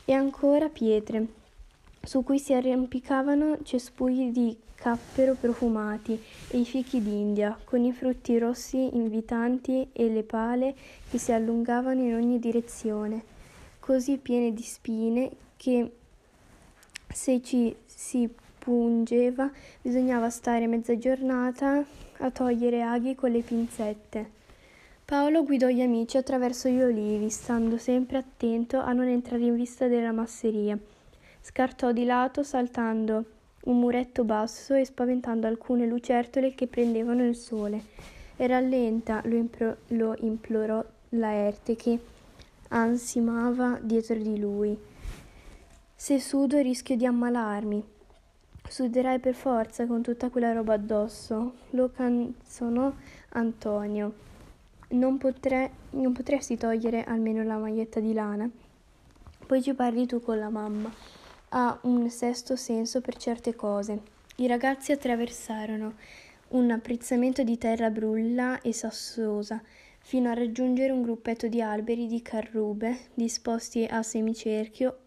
e 0.04 0.12
ancora 0.12 0.68
pietre, 0.68 1.26
su 2.04 2.22
cui 2.22 2.38
si 2.38 2.52
arrampicavano 2.52 3.58
cespugli 3.62 4.30
di 4.30 4.56
cappero 4.74 5.34
profumati 5.34 6.20
e 6.48 6.58
i 6.58 6.64
fichi 6.64 7.02
d'India, 7.02 7.58
con 7.64 7.84
i 7.84 7.92
frutti 7.92 8.38
rossi 8.38 8.94
invitanti 8.94 9.88
e 9.92 10.08
le 10.08 10.22
pale 10.22 10.74
che 11.08 11.18
si 11.18 11.32
allungavano 11.32 12.00
in 12.00 12.14
ogni 12.14 12.38
direzione, 12.38 13.22
così 13.80 14.18
piene 14.18 14.52
di 14.52 14.62
spine 14.62 15.30
che 15.56 15.92
se 17.08 17.40
ci 17.42 17.74
si 17.86 18.28
pungeva 18.58 19.50
bisognava 19.80 20.28
stare 20.30 20.66
mezza 20.66 20.96
giornata 20.98 21.84
a 22.18 22.30
togliere 22.30 22.82
aghi 22.82 23.14
con 23.14 23.30
le 23.30 23.40
pinzette. 23.40 24.30
Paolo 25.04 25.44
guidò 25.44 25.68
gli 25.68 25.82
amici 25.82 26.16
attraverso 26.16 26.68
gli 26.68 26.80
olivi, 26.80 27.28
stando 27.28 27.76
sempre 27.76 28.18
attento 28.18 28.78
a 28.78 28.92
non 28.92 29.06
entrare 29.06 29.44
in 29.44 29.54
vista 29.54 29.86
della 29.86 30.12
masseria. 30.12 30.78
Scartò 31.46 31.92
di 31.92 32.06
lato, 32.06 32.42
saltando 32.42 33.24
un 33.64 33.78
muretto 33.78 34.24
basso 34.24 34.72
e 34.72 34.86
spaventando 34.86 35.46
alcune 35.46 35.84
lucertole 35.84 36.54
che 36.54 36.66
prendevano 36.66 37.22
il 37.22 37.36
sole. 37.36 37.82
Era 38.36 38.60
lenta, 38.60 39.20
lo, 39.26 39.36
impro- 39.36 39.76
lo 39.88 40.16
implorò 40.20 40.82
Laerte 41.10 41.76
che 41.76 42.00
ansimava 42.68 43.78
dietro 43.80 44.16
di 44.16 44.38
lui. 44.38 44.76
Se 45.94 46.18
sudo 46.18 46.58
rischio 46.60 46.96
di 46.96 47.04
ammalarmi. 47.04 47.84
Suderai 48.66 49.18
per 49.18 49.34
forza 49.34 49.86
con 49.86 50.00
tutta 50.00 50.30
quella 50.30 50.54
roba 50.54 50.72
addosso, 50.72 51.56
lo 51.70 51.90
canzonò 51.90 52.90
Antonio. 53.28 54.14
Non, 54.88 55.18
potre- 55.18 55.70
non 55.90 56.14
potresti 56.14 56.56
togliere 56.56 57.04
almeno 57.04 57.44
la 57.44 57.58
maglietta 57.58 58.00
di 58.00 58.14
lana? 58.14 58.48
Poi 59.46 59.62
ci 59.62 59.74
parli 59.74 60.06
tu 60.06 60.22
con 60.22 60.38
la 60.38 60.48
mamma 60.48 61.22
ha 61.50 61.78
un 61.82 62.08
sesto 62.10 62.56
senso 62.56 63.00
per 63.00 63.16
certe 63.16 63.54
cose. 63.54 64.00
I 64.36 64.46
ragazzi 64.46 64.92
attraversarono 64.92 65.94
un 66.48 66.70
apprezzamento 66.70 67.42
di 67.42 67.58
terra 67.58 67.90
brulla 67.90 68.60
e 68.60 68.72
sassosa 68.72 69.62
fino 70.00 70.30
a 70.30 70.34
raggiungere 70.34 70.92
un 70.92 71.02
gruppetto 71.02 71.46
di 71.48 71.62
alberi 71.62 72.06
di 72.06 72.20
carrube 72.20 73.06
disposti 73.14 73.84
a 73.84 74.02
semicerchio. 74.02 74.98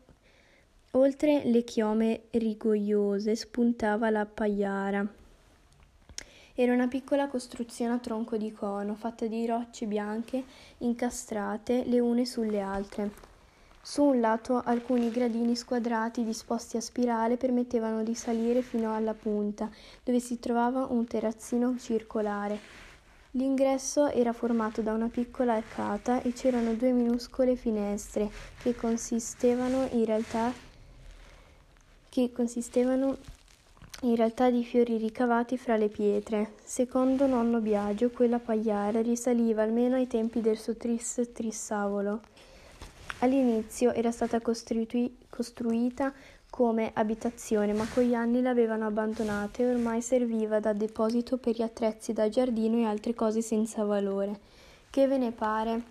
Oltre 0.92 1.44
le 1.46 1.64
chiome 1.64 2.22
rigogliose 2.32 3.36
spuntava 3.36 4.10
la 4.10 4.26
pagliara. 4.26 5.08
Era 6.56 6.74
una 6.74 6.88
piccola 6.88 7.28
costruzione 7.28 7.94
a 7.94 8.00
tronco 8.00 8.36
di 8.36 8.52
cono, 8.52 8.96
fatta 8.96 9.28
di 9.28 9.46
rocce 9.46 9.86
bianche 9.86 10.44
incastrate 10.80 11.84
le 11.86 12.00
une 12.00 12.26
sulle 12.26 12.60
altre. 12.60 13.12
Su 13.90 14.04
un 14.04 14.20
lato 14.20 14.62
alcuni 14.66 15.10
gradini 15.10 15.56
squadrati 15.56 16.26
disposti 16.26 16.76
a 16.76 16.82
spirale 16.82 17.38
permettevano 17.38 18.04
di 18.04 18.16
salire 18.16 18.62
fino 18.62 18.94
alla 18.94 19.14
punta, 19.14 19.70
dove 20.04 20.20
si 20.20 20.40
trovava 20.40 20.88
un 20.90 21.08
terrazzino 21.08 21.78
circolare. 21.80 22.60
L'ingresso 23.32 24.08
era 24.08 24.34
formato 24.34 24.82
da 24.82 24.92
una 24.92 25.08
piccola 25.08 25.54
arcata 25.54 26.22
e 26.22 26.34
c'erano 26.34 26.74
due 26.74 26.92
minuscole 26.92 27.56
finestre 27.56 28.30
che 28.62 28.76
consistevano 28.76 29.88
in 29.94 30.04
realtà, 30.04 30.52
consistevano 32.34 33.16
in 34.02 34.18
realtà 34.18 34.50
di 34.50 34.66
fiori 34.66 34.98
ricavati 34.98 35.58
fra 35.58 35.78
le 35.78 35.88
pietre. 35.88 36.56
Secondo 36.62 37.26
nonno 37.26 37.62
Biagio, 37.62 38.10
quella 38.10 38.40
pagliara 38.40 39.02
risaliva 39.02 39.62
almeno 39.62 39.96
ai 39.96 40.08
tempi 40.08 40.42
del 40.42 40.58
suo 40.58 40.76
triste 40.76 41.32
trissavolo. 41.32 42.20
All'inizio 43.20 43.94
era 43.94 44.12
stata 44.12 44.40
costrui- 44.42 45.18
costruita 45.28 46.14
come 46.52 46.92
abitazione, 46.94 47.74
ma 47.74 47.88
con 47.92 48.04
gli 48.04 48.14
anni 48.14 48.42
l'avevano 48.42 48.86
abbandonata 48.86 49.64
e 49.64 49.70
ormai 49.70 50.02
serviva 50.04 50.60
da 50.60 50.74
deposito 50.74 51.38
per 51.38 51.56
gli 51.56 51.64
attrezzi 51.64 52.14
da 52.14 52.30
giardino 52.30 52.78
e 52.78 52.86
altre 52.86 53.16
cose 53.16 53.42
senza 53.42 53.84
valore. 53.84 54.40
Che 54.90 55.08
ve 55.08 55.18
ne 55.18 55.32
pare? 55.32 55.82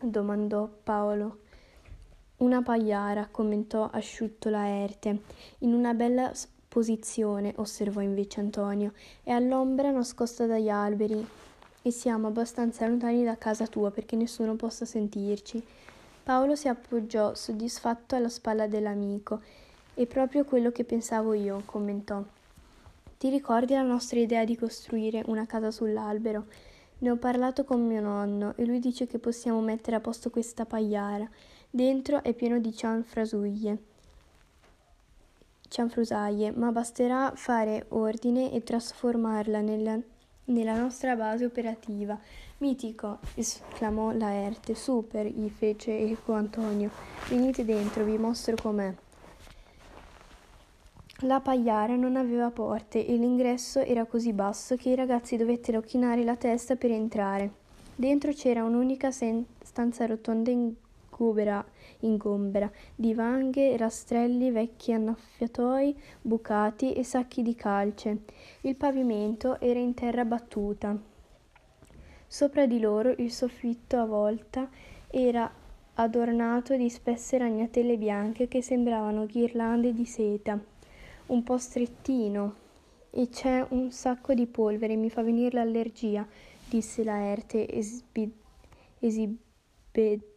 domandò 0.00 0.68
Paolo. 0.82 1.40
Una 2.38 2.62
pagliara, 2.62 3.28
commentò 3.30 3.88
asciutto 3.90 4.48
Laerte. 4.48 5.20
In 5.58 5.74
una 5.74 5.92
bella 5.92 6.32
posizione, 6.68 7.52
osservò 7.56 8.00
invece 8.00 8.40
Antonio, 8.40 8.92
è 9.22 9.30
all'ombra 9.30 9.90
nascosta 9.90 10.46
dagli 10.46 10.68
alberi 10.68 11.26
e 11.82 11.90
siamo 11.90 12.26
abbastanza 12.28 12.86
lontani 12.86 13.24
da 13.24 13.36
casa 13.36 13.66
tua 13.66 13.90
perché 13.90 14.16
nessuno 14.16 14.56
possa 14.56 14.84
sentirci. 14.84 15.62
Paolo 16.26 16.56
si 16.56 16.66
appoggiò 16.66 17.36
soddisfatto 17.36 18.16
alla 18.16 18.28
spalla 18.28 18.66
dell'amico. 18.66 19.42
È 19.94 20.06
proprio 20.06 20.44
quello 20.44 20.72
che 20.72 20.82
pensavo 20.82 21.34
io, 21.34 21.62
commentò. 21.64 22.20
Ti 23.16 23.30
ricordi 23.30 23.74
la 23.74 23.82
nostra 23.82 24.18
idea 24.18 24.44
di 24.44 24.56
costruire 24.56 25.22
una 25.26 25.46
casa 25.46 25.70
sull'albero? 25.70 26.46
Ne 26.98 27.10
ho 27.12 27.16
parlato 27.16 27.62
con 27.62 27.86
mio 27.86 28.00
nonno 28.00 28.54
e 28.56 28.64
lui 28.66 28.80
dice 28.80 29.06
che 29.06 29.20
possiamo 29.20 29.60
mettere 29.60 29.94
a 29.94 30.00
posto 30.00 30.30
questa 30.30 30.66
pagliara. 30.66 31.30
Dentro 31.70 32.20
è 32.24 32.34
pieno 32.34 32.58
di 32.58 32.74
cianfrasuglie. 32.74 33.78
cianfrusaglie, 35.68 36.50
ma 36.50 36.72
basterà 36.72 37.34
fare 37.36 37.84
ordine 37.90 38.50
e 38.50 38.64
trasformarla 38.64 39.60
nella, 39.60 39.96
nella 40.46 40.76
nostra 40.76 41.16
base 41.16 41.44
operativa. 41.44 42.18
Mitico, 42.58 43.18
esclamò 43.34 44.12
Laerte. 44.12 44.74
Super, 44.74 45.26
gli 45.26 45.48
fece 45.48 45.98
eco 45.98 46.32
Antonio. 46.32 46.90
Venite 47.28 47.64
dentro, 47.64 48.04
vi 48.04 48.18
mostro 48.18 48.56
com'è. 48.60 48.94
La 51.20 51.40
pagliara 51.40 51.96
non 51.96 52.16
aveva 52.16 52.50
porte 52.50 53.06
e 53.06 53.16
l'ingresso 53.16 53.80
era 53.80 54.04
così 54.04 54.32
basso 54.34 54.76
che 54.76 54.90
i 54.90 54.94
ragazzi 54.94 55.36
dovettero 55.36 55.80
chinare 55.80 56.22
la 56.24 56.36
testa 56.36 56.76
per 56.76 56.90
entrare. 56.90 57.50
Dentro 57.94 58.32
c'era 58.32 58.62
un'unica 58.64 59.10
sen- 59.10 59.46
stanza 59.62 60.04
rotonda 60.04 60.50
ingubera, 61.16 61.64
ingombra, 62.00 62.70
di 62.94 63.14
vanghe, 63.14 63.76
rastrelli, 63.76 64.50
vecchi 64.50 64.92
annaffiatoi, 64.92 65.96
bucati 66.20 66.92
e 66.92 67.02
sacchi 67.02 67.42
di 67.42 67.54
calce. 67.54 68.24
Il 68.62 68.76
pavimento 68.76 69.58
era 69.60 69.78
in 69.78 69.94
terra 69.94 70.26
battuta. 70.26 70.96
Sopra 72.26 72.66
di 72.66 72.80
loro 72.80 73.14
il 73.16 73.32
soffitto 73.32 73.96
a 73.96 74.04
volta 74.04 74.68
era 75.08 75.50
adornato 75.94 76.76
di 76.76 76.90
spesse 76.90 77.38
ragnatele 77.38 77.96
bianche 77.96 78.48
che 78.48 78.60
sembravano 78.60 79.24
ghirlande 79.24 79.94
di 79.94 80.04
seta. 80.04 80.58
Un 81.26 81.42
po' 81.42 81.56
strettino. 81.56 82.64
E 83.10 83.30
c'è 83.30 83.64
un 83.70 83.90
sacco 83.90 84.34
di 84.34 84.46
polvere, 84.46 84.94
mi 84.94 85.08
fa 85.08 85.22
venire 85.22 85.56
l'allergia, 85.56 86.26
disse 86.68 87.02
Laerte 87.02 87.66
esbi- 87.66 88.30
esibe- 88.98 90.34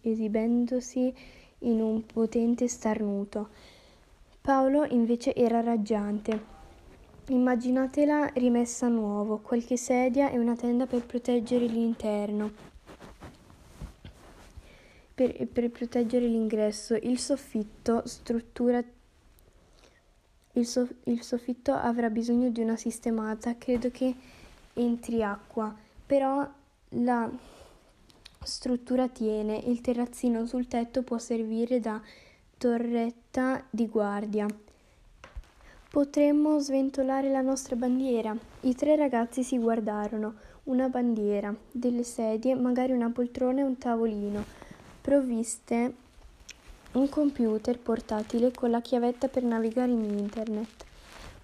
esibendosi 0.00 1.12
in 1.60 1.80
un 1.80 2.04
potente 2.06 2.68
starnuto. 2.68 3.48
Paolo 4.40 4.84
invece 4.84 5.34
era 5.34 5.60
raggiante. 5.60 6.58
Immaginatela 7.28 8.26
rimessa 8.34 8.86
a 8.86 8.88
nuovo, 8.88 9.38
qualche 9.38 9.76
sedia 9.76 10.30
e 10.30 10.38
una 10.38 10.56
tenda 10.56 10.86
per 10.86 11.04
proteggere 11.04 11.66
l'interno, 11.66 12.50
per, 15.14 15.46
per 15.46 15.70
proteggere 15.70 16.26
l'ingresso. 16.26 16.94
Il 16.94 17.18
soffitto, 17.18 18.02
struttura 18.06 18.82
il, 20.54 20.66
so, 20.66 20.88
il, 21.04 21.22
soffitto 21.22 21.72
avrà 21.72 22.10
bisogno 22.10 22.48
di 22.50 22.60
una 22.60 22.76
sistemata, 22.76 23.56
credo 23.56 23.90
che 23.90 24.12
entri 24.74 25.22
acqua, 25.22 25.72
però 26.04 26.48
la 26.88 27.30
struttura 28.42 29.08
tiene, 29.08 29.56
il 29.66 29.80
terrazzino 29.80 30.46
sul 30.46 30.66
tetto 30.66 31.02
può 31.02 31.18
servire 31.18 31.78
da 31.78 32.00
torretta 32.56 33.62
di 33.68 33.86
guardia. 33.86 34.46
Potremmo 35.90 36.58
sventolare 36.58 37.30
la 37.30 37.42
nostra 37.42 37.76
bandiera. 37.76 38.36
I 38.60 38.74
tre 38.74 38.96
ragazzi 38.96 39.42
si 39.42 39.58
guardarono. 39.58 40.34
Una 40.64 40.88
bandiera, 40.88 41.54
delle 41.70 42.04
sedie, 42.04 42.54
magari 42.54 42.92
una 42.92 43.10
poltrona 43.10 43.60
e 43.60 43.64
un 43.64 43.76
tavolino, 43.76 44.44
provviste 45.00 45.94
un 46.92 47.08
computer 47.08 47.78
portatile 47.78 48.52
con 48.52 48.70
la 48.70 48.80
chiavetta 48.80 49.28
per 49.28 49.42
navigare 49.42 49.90
in 49.90 50.18
internet. 50.18 50.88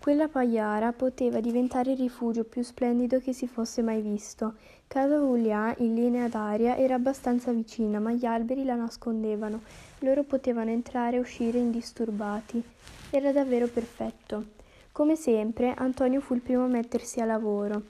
Quella 0.07 0.29
pagliara 0.29 0.93
poteva 0.93 1.41
diventare 1.41 1.91
il 1.91 1.99
rifugio 1.99 2.45
più 2.45 2.63
splendido 2.63 3.19
che 3.19 3.33
si 3.33 3.49
fosse 3.49 3.83
mai 3.83 4.01
visto. 4.01 4.55
Casa 4.87 5.17
Julia, 5.17 5.75
in 5.79 5.95
linea 5.95 6.29
d'aria, 6.29 6.77
era 6.77 6.95
abbastanza 6.95 7.51
vicina, 7.51 7.99
ma 7.99 8.13
gli 8.13 8.25
alberi 8.25 8.63
la 8.65 8.77
nascondevano. 8.77 9.63
Loro 9.99 10.23
potevano 10.23 10.71
entrare 10.71 11.17
e 11.17 11.19
uscire 11.19 11.59
indisturbati. 11.59 12.63
Era 13.11 13.33
davvero 13.33 13.67
perfetto. 13.67 14.45
Come 14.93 15.17
sempre, 15.17 15.75
Antonio 15.77 16.21
fu 16.21 16.35
il 16.35 16.41
primo 16.41 16.67
a 16.67 16.69
mettersi 16.69 17.21
a 17.21 17.25
lavoro. 17.25 17.83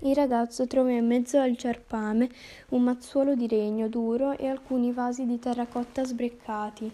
Il 0.00 0.16
ragazzo 0.16 0.66
trovò 0.66 0.88
in 0.88 1.06
mezzo 1.06 1.38
al 1.38 1.56
ciarpame 1.56 2.28
un 2.70 2.82
mazzuolo 2.82 3.36
di 3.36 3.48
legno 3.48 3.86
duro 3.86 4.36
e 4.36 4.48
alcuni 4.48 4.90
vasi 4.90 5.26
di 5.26 5.38
terracotta 5.38 6.04
sbreccati. 6.04 6.92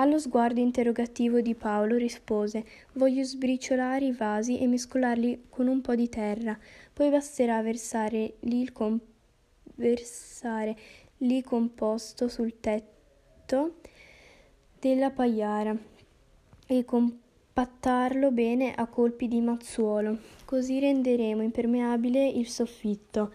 Allo 0.00 0.20
sguardo 0.20 0.60
interrogativo 0.60 1.40
di 1.40 1.56
Paolo 1.56 1.96
rispose 1.96 2.64
Voglio 2.92 3.24
sbriciolare 3.24 4.04
i 4.04 4.12
vasi 4.12 4.60
e 4.60 4.68
mescolarli 4.68 5.46
con 5.48 5.66
un 5.66 5.80
po' 5.80 5.96
di 5.96 6.08
terra, 6.08 6.56
poi 6.92 7.10
basterà 7.10 7.60
versare 7.62 8.34
lì 8.40 8.60
il, 8.60 8.70
com- 8.70 9.00
versare 9.74 10.76
lì 11.18 11.42
composto 11.42 12.28
sul 12.28 12.60
tetto 12.60 13.78
della 14.78 15.10
pagliara 15.10 15.76
e 16.68 16.84
compattarlo 16.84 18.30
bene 18.30 18.74
a 18.74 18.86
colpi 18.86 19.26
di 19.26 19.40
mazzuolo. 19.40 20.16
Così 20.44 20.78
renderemo 20.78 21.42
impermeabile 21.42 22.24
il 22.24 22.46
soffitto. 22.46 23.34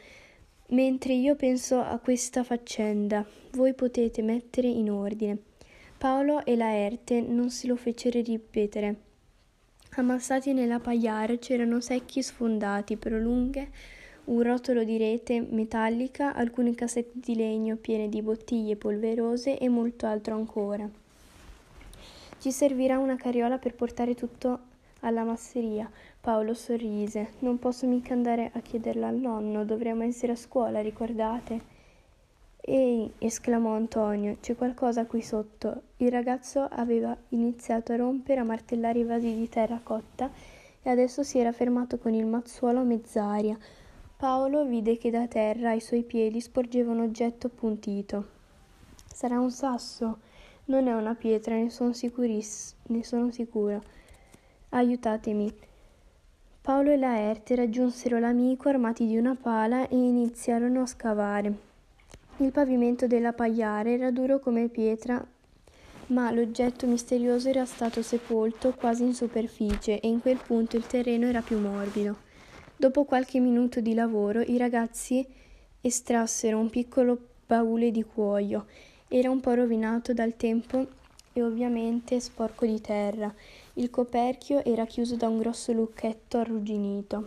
Mentre 0.70 1.12
io 1.12 1.36
penso 1.36 1.82
a 1.82 2.00
questa 2.00 2.42
faccenda, 2.46 3.26
voi 3.52 3.74
potete 3.74 4.22
mettere 4.22 4.70
in 4.70 4.90
ordine. 4.90 5.52
Paolo 6.04 6.44
e 6.44 6.58
Laerte 6.58 7.22
non 7.22 7.50
se 7.50 7.66
lo 7.66 7.78
fecero 7.78 8.20
ripetere. 8.20 8.96
Ammassati 9.92 10.52
nella 10.52 10.82
pagliara 10.82 11.38
c'erano 11.38 11.80
secchi 11.80 12.22
sfondati, 12.22 12.98
prolunghe, 12.98 13.70
un 14.26 14.42
rotolo 14.42 14.84
di 14.84 14.98
rete 14.98 15.40
metallica, 15.40 16.34
alcune 16.34 16.76
cassette 16.76 17.14
di 17.14 17.36
legno 17.36 17.78
piene 17.78 18.10
di 18.10 18.22
bottiglie 18.22 18.76
polverose 18.76 19.58
e 19.58 19.70
molto 19.70 20.06
altro 20.06 20.36
ancora. 20.36 20.90
Ci 22.38 22.52
servirà 22.52 23.00
una 23.00 23.16
carriola 23.16 23.58
per 23.58 23.74
portare 23.74 24.14
tutto 24.14 24.60
alla 25.00 25.24
masseria. 25.24 25.90
Paolo 26.20 26.54
sorrise. 26.54 27.36
Non 27.40 27.60
posso 27.60 27.88
mica 27.88 28.12
andare 28.12 28.52
a 28.54 28.60
chiederla 28.60 29.08
al 29.08 29.16
nonno, 29.16 29.64
dovremmo 29.64 30.04
essere 30.04 30.34
a 30.34 30.36
scuola, 30.36 30.82
ricordate? 30.82 31.73
Ehi, 32.66 33.12
esclamò 33.18 33.76
Antonio, 33.76 34.38
c'è 34.40 34.56
qualcosa 34.56 35.06
qui 35.06 35.22
sotto. 35.22 35.82
Il 35.98 36.10
ragazzo 36.10 36.62
aveva 36.62 37.14
iniziato 37.30 37.92
a 37.92 37.98
rompere, 37.98 38.40
a 38.40 38.46
martellare 38.46 39.00
i 39.00 39.04
vasi 39.04 39.36
di 39.36 39.50
terra 39.50 39.82
cotta 39.84 40.32
e 40.82 40.90
adesso 40.90 41.24
si 41.24 41.40
era 41.40 41.52
fermato 41.52 41.98
con 41.98 42.14
il 42.14 42.26
mazzuolo 42.26 42.80
a 42.80 42.84
mezz'aria. 42.84 43.58
Paolo 44.16 44.64
vide 44.64 44.98
che 44.98 45.10
da 45.10 45.28
terra 45.28 45.72
ai 45.72 45.82
suoi 45.82 46.04
piedi 46.04 46.40
sporgeva 46.40 46.94
un 46.94 47.02
oggetto 47.02 47.48
appuntito. 47.48 48.28
Sarà 49.14 49.42
un 49.42 49.52
sasso? 49.52 50.20
Non 50.66 50.88
è 50.88 50.94
una 50.94 51.16
pietra, 51.16 51.56
ne 51.56 51.70
sono, 51.70 51.92
sicuris- 51.92 52.76
ne 52.84 53.04
sono 53.04 53.30
sicuro. 53.30 53.84
Aiutatemi. 54.70 55.54
Paolo 56.62 56.92
e 56.92 56.96
Laerte 56.96 57.56
raggiunsero 57.56 58.20
l'amico 58.20 58.70
armati 58.70 59.06
di 59.06 59.18
una 59.18 59.36
pala 59.36 59.86
e 59.90 59.98
iniziarono 59.98 60.84
a 60.84 60.86
scavare. 60.86 61.72
Il 62.44 62.52
pavimento 62.52 63.08
della 63.08 63.32
pagliara 63.32 63.90
era 63.90 64.12
duro 64.12 64.38
come 64.38 64.68
pietra, 64.68 65.26
ma 66.08 66.30
l'oggetto 66.30 66.86
misterioso 66.86 67.48
era 67.48 67.64
stato 67.64 68.02
sepolto 68.02 68.74
quasi 68.74 69.04
in 69.04 69.14
superficie 69.14 70.02
e 70.02 70.10
in 70.10 70.20
quel 70.20 70.42
punto 70.46 70.76
il 70.76 70.86
terreno 70.86 71.26
era 71.26 71.40
più 71.40 71.58
morbido. 71.58 72.18
Dopo 72.76 73.06
qualche 73.06 73.40
minuto 73.40 73.80
di 73.80 73.94
lavoro 73.94 74.42
i 74.42 74.58
ragazzi 74.58 75.26
estrassero 75.80 76.60
un 76.60 76.70
piccolo 76.70 77.18
baule 77.48 77.92
di 77.92 78.04
cuoio. 78.04 78.66
Era 79.08 79.30
un 79.30 79.40
po' 79.40 79.54
rovinato 79.54 80.14
dal 80.14 80.36
tempo 80.36 80.86
e 81.32 81.42
ovviamente 81.42 82.20
sporco 82.20 82.66
di 82.66 82.82
terra. 82.82 83.34
Il 83.76 83.90
coperchio 83.90 84.62
era 84.66 84.86
chiuso 84.86 85.16
da 85.16 85.30
un 85.30 85.38
grosso 85.38 85.72
lucchetto 85.72 86.40
arrugginito. 86.40 87.26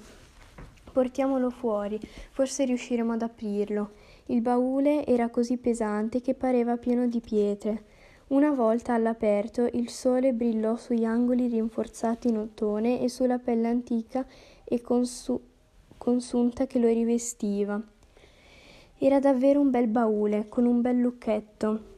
Portiamolo 0.92 1.49
fuori, 1.49 1.99
forse 2.32 2.66
riusciremo 2.66 3.14
ad 3.14 3.23
aprirlo. 3.23 4.04
Il 4.26 4.40
baule 4.40 5.06
era 5.06 5.28
così 5.28 5.56
pesante 5.56 6.21
che 6.21 6.35
pareva 6.35 6.76
pieno 6.76 7.06
di 7.06 7.21
pietre. 7.21 7.85
Una 8.28 8.50
volta 8.50 8.92
all'aperto 8.92 9.68
il 9.73 9.88
sole 9.88 10.33
brillò 10.33 10.76
sugli 10.76 11.04
angoli 11.04 11.47
rinforzati 11.47 12.28
in 12.28 12.38
ottone 12.38 13.00
e 13.00 13.09
sulla 13.09 13.38
pelle 13.38 13.68
antica 13.68 14.26
e 14.64 14.80
consu- 14.80 15.40
consunta 15.97 16.66
che 16.66 16.80
lo 16.80 16.88
rivestiva. 16.88 17.80
Era 18.99 19.21
davvero 19.21 19.61
un 19.61 19.71
bel 19.71 19.87
baule, 19.87 20.47
con 20.49 20.66
un 20.66 20.80
bel 20.80 20.99
lucchetto. 20.99 21.95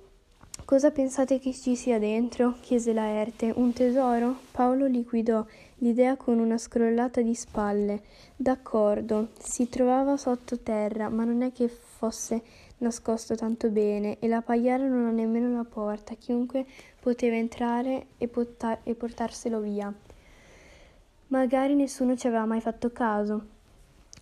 Cosa 0.67 0.91
pensate 0.91 1.39
che 1.39 1.55
ci 1.55 1.77
sia 1.77 1.99
dentro? 1.99 2.57
chiese 2.61 2.93
Laerte. 2.93 3.51
Un 3.57 3.73
tesoro? 3.73 4.37
Paolo 4.51 4.85
liquidò 4.85 5.43
l'idea 5.77 6.17
con 6.17 6.39
una 6.39 6.59
scrollata 6.59 7.23
di 7.23 7.35
spalle. 7.35 8.03
D'accordo, 8.37 9.29
si 9.39 9.71
trovava 9.71 10.19
sottoterra, 10.19 11.09
ma 11.09 11.25
non 11.25 11.41
è 11.41 11.53
che 11.53 11.69
fosse 11.99 12.41
nascosto 12.79 13.35
tanto 13.35 13.71
bene 13.71 14.19
e 14.21 14.29
la 14.29 14.41
pagliara 14.41 14.87
non 14.87 15.07
ha 15.07 15.11
nemmeno 15.11 15.53
la 15.57 15.65
porta, 15.65 16.15
chiunque 16.15 16.65
poteva 17.01 17.35
entrare 17.35 18.07
e, 18.19 18.29
porta- 18.29 18.85
e 18.85 18.95
portarselo 18.95 19.59
via. 19.59 19.93
Magari 21.29 21.75
nessuno 21.75 22.17
ci 22.17 22.29
aveva 22.29 22.45
mai 22.45 22.61
fatto 22.61 22.93
caso. 22.93 23.57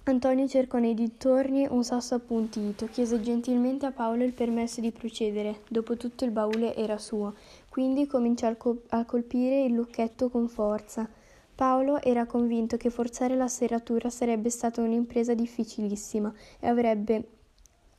Antonio 0.04 0.48
cercò 0.48 0.78
nei 0.78 0.94
dintorni 0.94 1.66
un 1.68 1.84
sasso 1.84 2.14
appuntito, 2.14 2.86
chiese 2.86 3.20
gentilmente 3.20 3.84
a 3.84 3.90
Paolo 3.90 4.24
il 4.24 4.32
permesso 4.32 4.80
di 4.80 4.90
procedere. 4.90 5.60
Dopotutto 5.68 6.24
il 6.24 6.30
baule 6.30 6.74
era 6.74 6.96
suo, 6.96 7.34
quindi 7.68 8.06
cominciò 8.06 8.54
a 8.88 9.04
colpire 9.04 9.64
il 9.64 9.74
lucchetto 9.74 10.30
con 10.30 10.48
forza. 10.48 11.06
Paolo 11.54 12.00
era 12.00 12.24
convinto 12.24 12.78
che 12.78 12.88
forzare 12.88 13.36
la 13.36 13.48
serratura 13.48 14.08
sarebbe 14.08 14.48
stata 14.48 14.80
un'impresa 14.80 15.34
difficilissima 15.34 16.32
e 16.60 16.68
avrebbe 16.68 17.35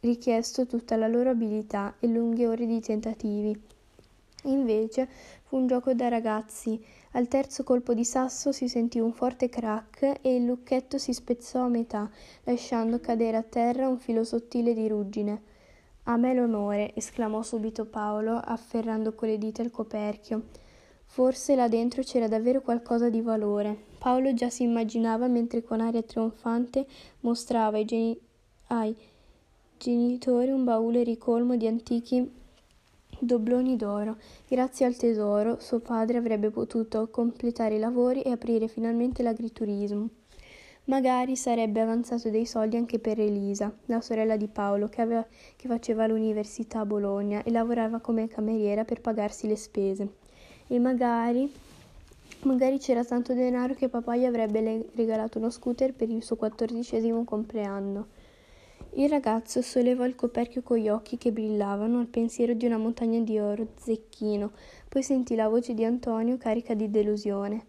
richiesto 0.02 0.66
tutta 0.66 0.96
la 0.96 1.08
loro 1.08 1.30
abilità 1.30 1.96
e 2.00 2.08
lunghe 2.08 2.48
ore 2.48 2.66
di 2.66 2.80
tentativi. 2.80 3.60
Invece 4.44 5.08
fu 5.44 5.58
un 5.58 5.68
gioco 5.68 5.94
da 5.94 6.08
ragazzi 6.08 6.80
al 7.12 7.28
terzo 7.28 7.64
colpo 7.64 7.96
di 7.96 8.06
sasso 8.06 8.52
si 8.52 8.68
sentì 8.68 9.00
un 9.00 9.12
forte 9.12 9.50
crack 9.50 10.20
e 10.22 10.36
il 10.36 10.46
lucchetto 10.46 11.00
si 11.00 11.14
spezzò 11.14 11.64
a 11.64 11.68
metà, 11.68 12.10
lasciando 12.44 13.00
cadere 13.00 13.38
a 13.38 13.42
terra 13.42 13.88
un 13.88 13.98
filo 13.98 14.24
sottile 14.24 14.74
di 14.76 14.88
ruggine. 14.88 15.42
A 16.04 16.16
me 16.16 16.34
l'onore, 16.36 16.94
esclamò 16.94 17.42
subito 17.42 17.86
Paolo, 17.86 18.36
afferrando 18.38 19.16
con 19.16 19.30
le 19.30 19.40
dita 19.40 19.64
il 19.64 19.72
coperchio. 19.72 20.44
Forse 21.06 21.56
là 21.56 21.68
dentro 21.68 22.04
c'era 22.04 22.28
davvero 22.28 22.62
qualcosa 22.62 23.10
di 23.10 23.22
valore. 23.22 23.86
Paolo 23.98 24.34
già 24.36 24.50
si 24.50 24.64
immaginava 24.64 25.28
mentre 25.28 25.64
con 25.64 25.82
aria 25.82 26.04
trionfante 26.04 26.86
mostrava 27.22 27.78
ai, 27.78 27.86
geni- 27.86 28.20
ai 28.68 28.96
genitori 29.78 30.52
un 30.52 30.64
baule 30.64 31.04
ricolmo 31.04 31.56
di 31.56 31.68
antichi 31.68 32.30
dobloni 33.20 33.76
d'oro. 33.76 34.18
Grazie 34.48 34.86
al 34.86 34.96
tesoro, 34.96 35.60
suo 35.60 35.80
padre 35.80 36.18
avrebbe 36.18 36.50
potuto 36.50 37.10
completare 37.10 37.76
i 37.76 37.80
lavori 37.80 38.22
e 38.22 38.32
aprire 38.32 38.68
finalmente 38.68 39.24
l'agriturismo. 39.24 40.10
Magari 40.86 41.36
sarebbe 41.36 41.82
avanzato 41.82 42.30
dei 42.30 42.46
soldi 42.46 42.78
anche 42.78 42.98
per 42.98 43.20
Elisa, 43.20 43.72
la 43.88 44.00
sorella 44.00 44.38
di 44.38 44.48
Paolo, 44.48 44.88
che, 44.88 45.02
aveva, 45.02 45.26
che 45.56 45.68
faceva 45.68 46.08
l'università 46.08 46.80
a 46.80 46.86
Bologna 46.86 47.44
e 47.44 47.52
lavorava 47.52 48.00
come 48.00 48.28
cameriera 48.28 48.86
per 48.86 49.02
pagarsi 49.02 49.48
le 49.48 49.58
spese. 49.58 50.08
E 50.68 50.80
magari, 50.80 51.52
magari 52.44 52.80
c'era 52.80 53.04
tanto 53.04 53.34
denaro 53.34 53.74
che 53.74 53.90
papà 53.90 54.16
gli 54.16 54.26
avrebbe 54.26 54.88
regalato 54.96 55.40
uno 55.40 55.50
scooter 55.50 55.94
per 55.94 56.10
il 56.10 56.24
suo 56.24 56.38
quattordicesimo 56.38 57.26
compleanno. 57.26 58.08
Il 58.98 59.10
ragazzo 59.10 59.62
sollevò 59.62 60.06
il 60.06 60.16
coperchio 60.16 60.64
con 60.64 60.78
gli 60.78 60.90
occhi 60.90 61.20
che 61.20 61.32
brillavano 61.32 62.00
al 62.00 62.08
pensiero 62.08 62.54
di 62.54 62.66
una 62.66 62.80
montagna 62.80 63.20
di 63.20 63.38
oro 63.38 63.68
zecchino, 63.76 64.54
poi 64.90 65.04
sentì 65.04 65.36
la 65.36 65.48
voce 65.48 65.76
di 65.76 65.86
Antonio 65.86 66.38
carica 66.38 66.74
di 66.74 66.90
delusione. 66.90 67.64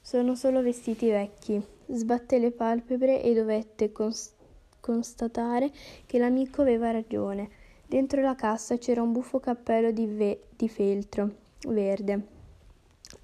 Sono 0.00 0.36
solo 0.36 0.62
vestiti 0.62 1.08
vecchi. 1.08 1.60
Sbatté 1.86 2.38
le 2.38 2.52
palpebre 2.52 3.20
e 3.24 3.34
dovette 3.34 3.90
cons- 3.90 4.32
constatare 4.78 5.72
che 6.06 6.16
l'amico 6.16 6.62
aveva 6.62 6.92
ragione. 6.92 7.50
Dentro 7.84 8.20
la 8.20 8.36
cassa 8.36 8.78
c'era 8.78 9.02
un 9.02 9.10
buffo 9.10 9.40
cappello 9.40 9.90
di, 9.90 10.06
ve- 10.06 10.44
di 10.54 10.68
feltro 10.68 11.28
verde, 11.66 12.26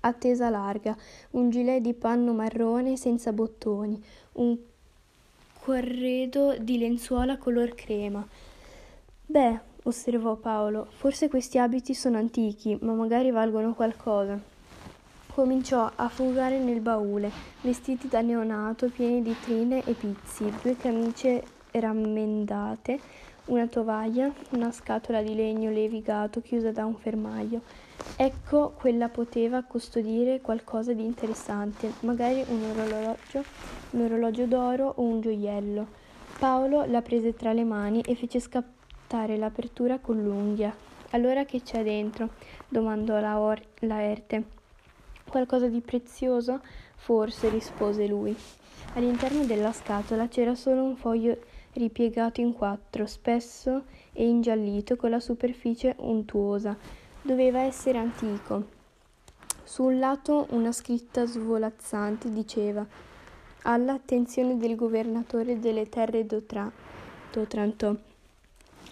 a 0.01 0.13
tesa 0.13 0.51
larga, 0.51 0.97
un 1.33 1.51
gilet 1.51 1.81
di 1.81 1.95
panno 1.95 2.33
marrone 2.33 2.97
senza 2.97 3.33
bottoni, 3.33 4.03
un 4.33 4.59
corredo 5.65 6.59
di 6.59 6.77
lenzuola 6.77 7.39
color 7.39 7.75
crema. 7.75 8.23
Beh, 9.25 9.59
osservò 9.85 10.37
Paolo, 10.37 10.89
forse 10.91 11.31
questi 11.31 11.57
abiti 11.57 11.95
sono 11.95 12.19
antichi, 12.19 12.77
ma 12.83 12.93
magari 12.93 13.31
valgono 13.31 13.73
qualcosa. 13.73 14.39
Cominciò 15.33 15.91
a 15.95 16.09
fugare 16.11 16.59
nel 16.59 16.81
baule, 16.81 17.31
vestiti 17.63 18.09
da 18.09 18.21
neonato, 18.21 18.91
pieni 18.91 19.23
di 19.23 19.35
trine 19.41 19.83
e 19.87 19.95
pizzi, 19.95 20.53
due 20.61 20.77
camicie 20.77 21.43
rammendate, 21.71 23.01
una 23.47 23.67
tovaglia, 23.67 24.31
una 24.51 24.71
scatola 24.71 25.23
di 25.23 25.35
legno 25.35 25.71
levigato 25.71 26.43
chiusa 26.43 26.73
da 26.73 26.85
un 26.85 26.95
fermaio. 26.95 27.63
Ecco, 28.17 28.75
quella 28.79 29.09
poteva 29.09 29.65
custodire 29.65 30.41
qualcosa 30.41 30.93
di 30.93 31.05
interessante, 31.05 31.95
magari 32.01 32.45
un 32.49 32.63
orologio, 32.63 33.43
un 33.91 34.03
orologio 34.03 34.47
d'oro 34.47 34.93
o 34.97 35.03
un 35.03 35.21
gioiello. 35.21 35.87
Paolo 36.39 36.85
la 36.85 37.03
prese 37.03 37.35
tra 37.35 37.53
le 37.53 37.65
mani 37.65 38.01
e 38.03 38.15
fece 38.15 38.39
scattare 38.39 39.37
l'apertura 39.37 39.99
con 39.99 40.23
l'unghia. 40.23 40.75
Allora 41.11 41.45
che 41.45 41.63
c'è 41.63 41.83
dentro? 41.83 42.31
domandò 42.69 43.21
la 43.21 43.39
or- 43.39 43.63
Laerte. 43.81 44.45
Qualcosa 45.29 45.69
di 45.69 45.81
prezioso? 45.81 46.61
Forse, 46.95 47.49
rispose 47.49 48.07
lui. 48.07 48.37
All'interno 48.95 49.45
della 49.45 49.73
scatola 49.73 50.29
c'era 50.29 50.55
solo 50.55 50.83
un 50.83 50.97
foglio 50.97 51.37
ripiegato 51.73 52.41
in 52.41 52.53
quattro, 52.53 53.07
spesso 53.07 53.85
e 54.13 54.27
ingiallito, 54.27 54.97
con 54.97 55.11
la 55.11 55.21
superficie 55.21 55.95
untuosa. 55.99 56.77
Doveva 57.27 57.61
essere 57.61 57.97
antico. 57.97 58.65
Su 59.63 59.85
un 59.85 59.99
lato 59.99 60.47
una 60.51 60.73
scritta 60.73 61.25
svolazzante 61.25 62.31
diceva 62.31 62.87
all'attenzione 63.63 64.59
del 64.59 64.77
governatore 64.77 65.59
delle 65.59 65.89
terre 65.89 66.27
d'Otranto. 66.27 67.99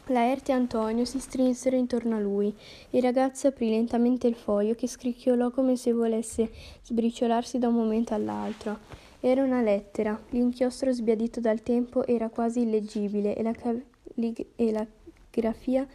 Laerte 0.06 0.50
e 0.50 0.54
Antonio 0.54 1.04
si 1.04 1.18
strinsero 1.18 1.76
intorno 1.76 2.16
a 2.16 2.20
lui. 2.20 2.56
Il 2.92 3.02
ragazzo 3.02 3.48
aprì 3.48 3.68
lentamente 3.68 4.28
il 4.28 4.34
foglio 4.34 4.74
che 4.76 4.88
scricchiolò 4.88 5.50
come 5.50 5.76
se 5.76 5.92
volesse 5.92 6.50
sbriciolarsi 6.84 7.58
da 7.58 7.68
un 7.68 7.74
momento 7.74 8.14
all'altro. 8.14 8.78
Era 9.20 9.42
una 9.42 9.60
lettera. 9.60 10.18
L'inchiostro 10.30 10.90
sbiadito 10.90 11.38
dal 11.38 11.62
tempo 11.62 12.06
era 12.06 12.30
quasi 12.30 12.62
illeggibile 12.62 13.36
e 13.36 13.42
la, 13.42 13.52
calig- 13.52 14.46
e 14.56 14.72
la 14.72 14.86
grafia 15.30 15.86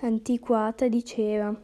antiquata 0.00 0.88
diceva 0.88 1.58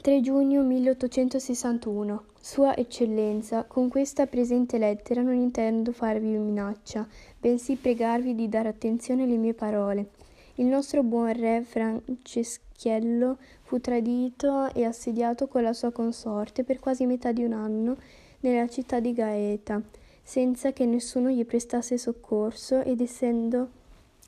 3 0.00 0.20
giugno 0.20 0.62
1861 0.62 2.24
Sua 2.40 2.76
Eccellenza, 2.76 3.64
con 3.64 3.88
questa 3.88 4.28
presente 4.28 4.78
lettera 4.78 5.20
non 5.22 5.34
intendo 5.34 5.90
farvi 5.90 6.28
minaccia, 6.28 7.08
bensì 7.40 7.74
pregarvi 7.74 8.36
di 8.36 8.48
dare 8.48 8.68
attenzione 8.68 9.24
alle 9.24 9.36
mie 9.36 9.54
parole. 9.54 10.10
Il 10.54 10.66
nostro 10.66 11.02
buon 11.02 11.32
re 11.32 11.62
Franceschiello 11.62 13.38
fu 13.62 13.80
tradito 13.80 14.72
e 14.72 14.84
assediato 14.84 15.48
con 15.48 15.62
la 15.62 15.72
sua 15.72 15.90
consorte 15.90 16.62
per 16.62 16.78
quasi 16.78 17.04
metà 17.04 17.32
di 17.32 17.42
un 17.42 17.52
anno 17.52 17.96
nella 18.40 18.68
città 18.68 19.00
di 19.00 19.12
Gaeta, 19.12 19.82
senza 20.22 20.72
che 20.72 20.86
nessuno 20.86 21.30
gli 21.30 21.44
prestasse 21.44 21.98
soccorso 21.98 22.80
ed 22.84 23.00
essendo 23.00 23.70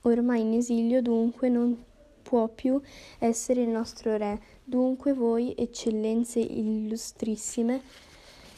ormai 0.02 0.40
in 0.40 0.54
esilio 0.54 1.00
dunque 1.00 1.48
non 1.48 1.90
può 2.22 2.48
più 2.48 2.80
essere 3.18 3.62
il 3.62 3.68
nostro 3.68 4.16
re. 4.16 4.40
Dunque 4.64 5.12
voi, 5.12 5.54
eccellenze 5.56 6.38
illustrissime, 6.38 7.80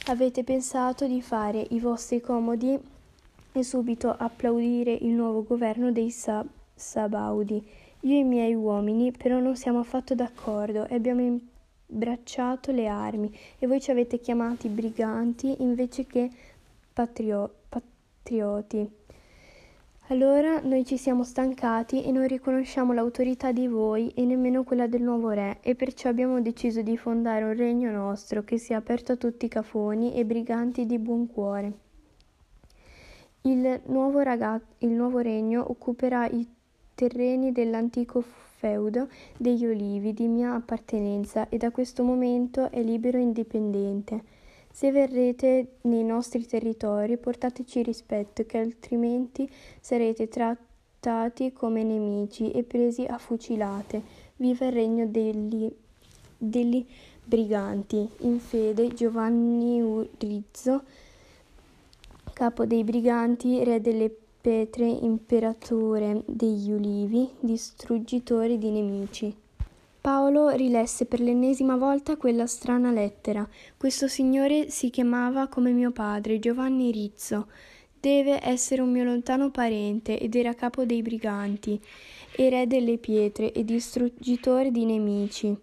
avete 0.06 0.44
pensato 0.44 1.06
di 1.06 1.22
fare 1.22 1.66
i 1.70 1.80
vostri 1.80 2.20
comodi 2.20 2.78
e 3.52 3.62
subito 3.62 4.14
applaudire 4.16 4.92
il 4.92 5.12
nuovo 5.12 5.42
governo 5.42 5.92
dei 5.92 6.10
Sab 6.10 6.46
Sabaudi. 6.74 7.64
Io 8.00 8.16
e 8.16 8.18
i 8.18 8.24
miei 8.24 8.54
uomini 8.54 9.12
però 9.12 9.38
non 9.38 9.56
siamo 9.56 9.78
affatto 9.78 10.14
d'accordo 10.14 10.86
e 10.88 10.94
abbiamo 10.94 11.40
imbracciato 11.88 12.72
le 12.72 12.86
armi 12.86 13.34
e 13.58 13.66
voi 13.66 13.80
ci 13.80 13.90
avete 13.90 14.18
chiamati 14.18 14.68
briganti 14.68 15.62
invece 15.62 16.04
che 16.04 16.30
patrio 16.92 17.62
patrioti. 17.68 19.02
Allora 20.08 20.60
noi 20.60 20.84
ci 20.84 20.98
siamo 20.98 21.24
stancati 21.24 22.04
e 22.04 22.12
non 22.12 22.26
riconosciamo 22.26 22.92
l'autorità 22.92 23.52
di 23.52 23.66
voi 23.66 24.10
e 24.14 24.26
nemmeno 24.26 24.62
quella 24.62 24.86
del 24.86 25.00
nuovo 25.00 25.30
re 25.30 25.60
e 25.62 25.74
perciò 25.74 26.10
abbiamo 26.10 26.42
deciso 26.42 26.82
di 26.82 26.98
fondare 26.98 27.42
un 27.42 27.56
regno 27.56 27.90
nostro 27.90 28.44
che 28.44 28.58
sia 28.58 28.76
aperto 28.76 29.12
a 29.12 29.16
tutti 29.16 29.46
i 29.46 29.48
cafoni 29.48 30.14
e 30.14 30.26
briganti 30.26 30.84
di 30.84 30.98
buon 30.98 31.26
cuore. 31.26 31.72
Il 33.42 33.80
nuovo, 33.86 34.20
ragazzo, 34.20 34.66
il 34.80 34.90
nuovo 34.90 35.20
regno 35.20 35.64
occuperà 35.66 36.26
i 36.28 36.46
terreni 36.94 37.50
dell'antico 37.50 38.20
feudo 38.20 39.08
degli 39.38 39.64
Olivi 39.64 40.12
di 40.12 40.28
mia 40.28 40.52
appartenenza 40.52 41.48
e 41.48 41.56
da 41.56 41.70
questo 41.70 42.02
momento 42.02 42.70
è 42.70 42.82
libero 42.82 43.16
e 43.16 43.22
indipendente. 43.22 44.22
Se 44.76 44.90
verrete 44.90 45.76
nei 45.82 46.02
nostri 46.02 46.44
territori 46.46 47.16
portateci 47.16 47.80
rispetto, 47.84 48.44
che 48.44 48.58
altrimenti 48.58 49.48
sarete 49.80 50.26
trattati 50.26 51.52
come 51.52 51.84
nemici 51.84 52.50
e 52.50 52.64
presi 52.64 53.04
a 53.04 53.16
fucilate. 53.16 54.02
Viva 54.34 54.66
il 54.66 54.72
regno 54.72 55.06
degli, 55.06 55.72
degli 56.36 56.84
briganti. 57.22 58.04
In 58.22 58.40
fede 58.40 58.88
Giovanni 58.88 59.80
Urizzo, 59.80 60.82
capo 62.32 62.66
dei 62.66 62.82
briganti, 62.82 63.62
re 63.62 63.80
delle 63.80 64.10
Petre, 64.40 64.88
imperatore 64.88 66.24
degli 66.26 66.72
Ulivi, 66.72 67.30
distruggitore 67.38 68.58
di 68.58 68.70
nemici. 68.70 69.42
Paolo 70.04 70.50
rilesse 70.50 71.06
per 71.06 71.18
l'ennesima 71.20 71.78
volta 71.78 72.18
quella 72.18 72.46
strana 72.46 72.90
lettera. 72.90 73.48
Questo 73.74 74.06
signore 74.06 74.68
si 74.68 74.90
chiamava 74.90 75.48
come 75.48 75.70
mio 75.70 75.92
padre, 75.92 76.38
Giovanni 76.38 76.92
Rizzo. 76.92 77.46
Deve 78.00 78.38
essere 78.42 78.82
un 78.82 78.90
mio 78.90 79.02
lontano 79.02 79.50
parente 79.50 80.20
ed 80.20 80.34
era 80.34 80.52
capo 80.52 80.84
dei 80.84 81.00
briganti, 81.00 81.80
e 82.36 82.50
re 82.50 82.66
delle 82.66 82.98
pietre 82.98 83.50
e 83.52 83.64
distruggitore 83.64 84.70
di 84.70 84.84
nemici. 84.84 85.56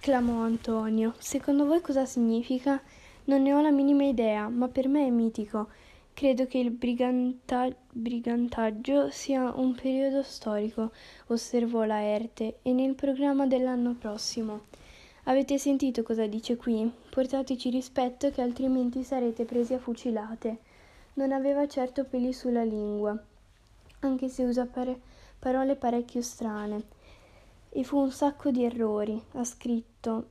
Clamò 0.00 0.42
Antonio. 0.42 1.14
Secondo 1.18 1.64
voi 1.64 1.80
cosa 1.80 2.04
significa? 2.04 2.82
Non 3.26 3.42
ne 3.42 3.54
ho 3.54 3.60
la 3.60 3.70
minima 3.70 4.02
idea, 4.02 4.48
ma 4.48 4.66
per 4.66 4.88
me 4.88 5.06
è 5.06 5.10
mitico. 5.10 5.68
Credo 6.18 6.48
che 6.48 6.58
il 6.58 6.72
briganta- 6.72 7.72
brigantaggio 7.92 9.08
sia 9.08 9.52
un 9.54 9.72
periodo 9.76 10.24
storico, 10.24 10.90
osservò 11.28 11.84
Laerte, 11.84 12.58
e 12.62 12.72
nel 12.72 12.96
programma 12.96 13.46
dell'anno 13.46 13.94
prossimo. 13.94 14.62
Avete 15.26 15.58
sentito 15.58 16.02
cosa 16.02 16.26
dice 16.26 16.56
qui? 16.56 16.90
Portateci 17.08 17.70
rispetto 17.70 18.32
che 18.32 18.42
altrimenti 18.42 19.04
sarete 19.04 19.44
presi 19.44 19.74
a 19.74 19.78
fucilate. 19.78 20.58
Non 21.14 21.30
aveva 21.30 21.68
certo 21.68 22.02
peli 22.02 22.32
sulla 22.32 22.64
lingua, 22.64 23.16
anche 24.00 24.28
se 24.28 24.42
usa 24.42 24.66
pare- 24.66 25.00
parole 25.38 25.76
parecchio 25.76 26.20
strane. 26.20 26.82
E 27.68 27.84
fu 27.84 27.96
un 27.96 28.10
sacco 28.10 28.50
di 28.50 28.64
errori. 28.64 29.22
Ha 29.34 29.44
scritto. 29.44 30.28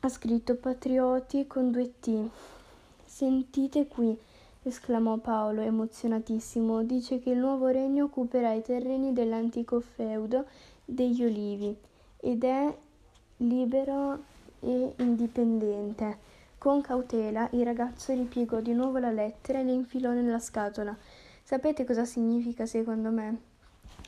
Ha 0.00 0.08
scritto 0.08 0.56
patrioti 0.56 1.46
con 1.46 1.70
due 1.70 1.92
T. 2.00 2.30
Sentite 3.18 3.88
qui, 3.88 4.16
esclamò 4.62 5.16
Paolo 5.16 5.60
emozionatissimo, 5.62 6.84
dice 6.84 7.18
che 7.18 7.30
il 7.30 7.38
nuovo 7.38 7.66
regno 7.66 8.04
occuperà 8.04 8.52
i 8.52 8.62
terreni 8.62 9.12
dell'antico 9.12 9.80
feudo 9.80 10.46
degli 10.84 11.24
Olivi 11.24 11.76
ed 12.20 12.44
è 12.44 12.72
libero 13.38 14.22
e 14.60 14.94
indipendente. 14.98 16.18
Con 16.58 16.80
cautela 16.80 17.48
il 17.54 17.64
ragazzo 17.64 18.12
ripiegò 18.12 18.60
di 18.60 18.72
nuovo 18.72 18.98
la 18.98 19.10
lettera 19.10 19.58
e 19.58 19.64
la 19.64 19.72
infilò 19.72 20.12
nella 20.12 20.38
scatola. 20.38 20.96
Sapete 21.42 21.84
cosa 21.84 22.04
significa 22.04 22.66
secondo 22.66 23.10
me? 23.10 23.40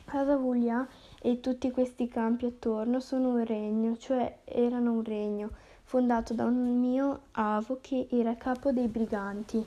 Casa 0.05 0.37
Vuglia 0.37 0.87
e 1.21 1.41
tutti 1.41 1.73
questi 1.73 2.07
campi 2.07 2.47
attorno 2.47 3.01
sono 3.01 3.31
un 3.31 3.45
regno, 3.45 3.97
cioè 3.97 4.39
erano 4.45 4.93
un 4.93 5.03
regno 5.03 5.51
fondato 5.91 6.35
da 6.35 6.45
un 6.45 6.79
mio 6.79 7.23
avo 7.33 7.79
che 7.81 8.07
era 8.13 8.37
capo 8.37 8.71
dei 8.71 8.87
briganti. 8.87 9.61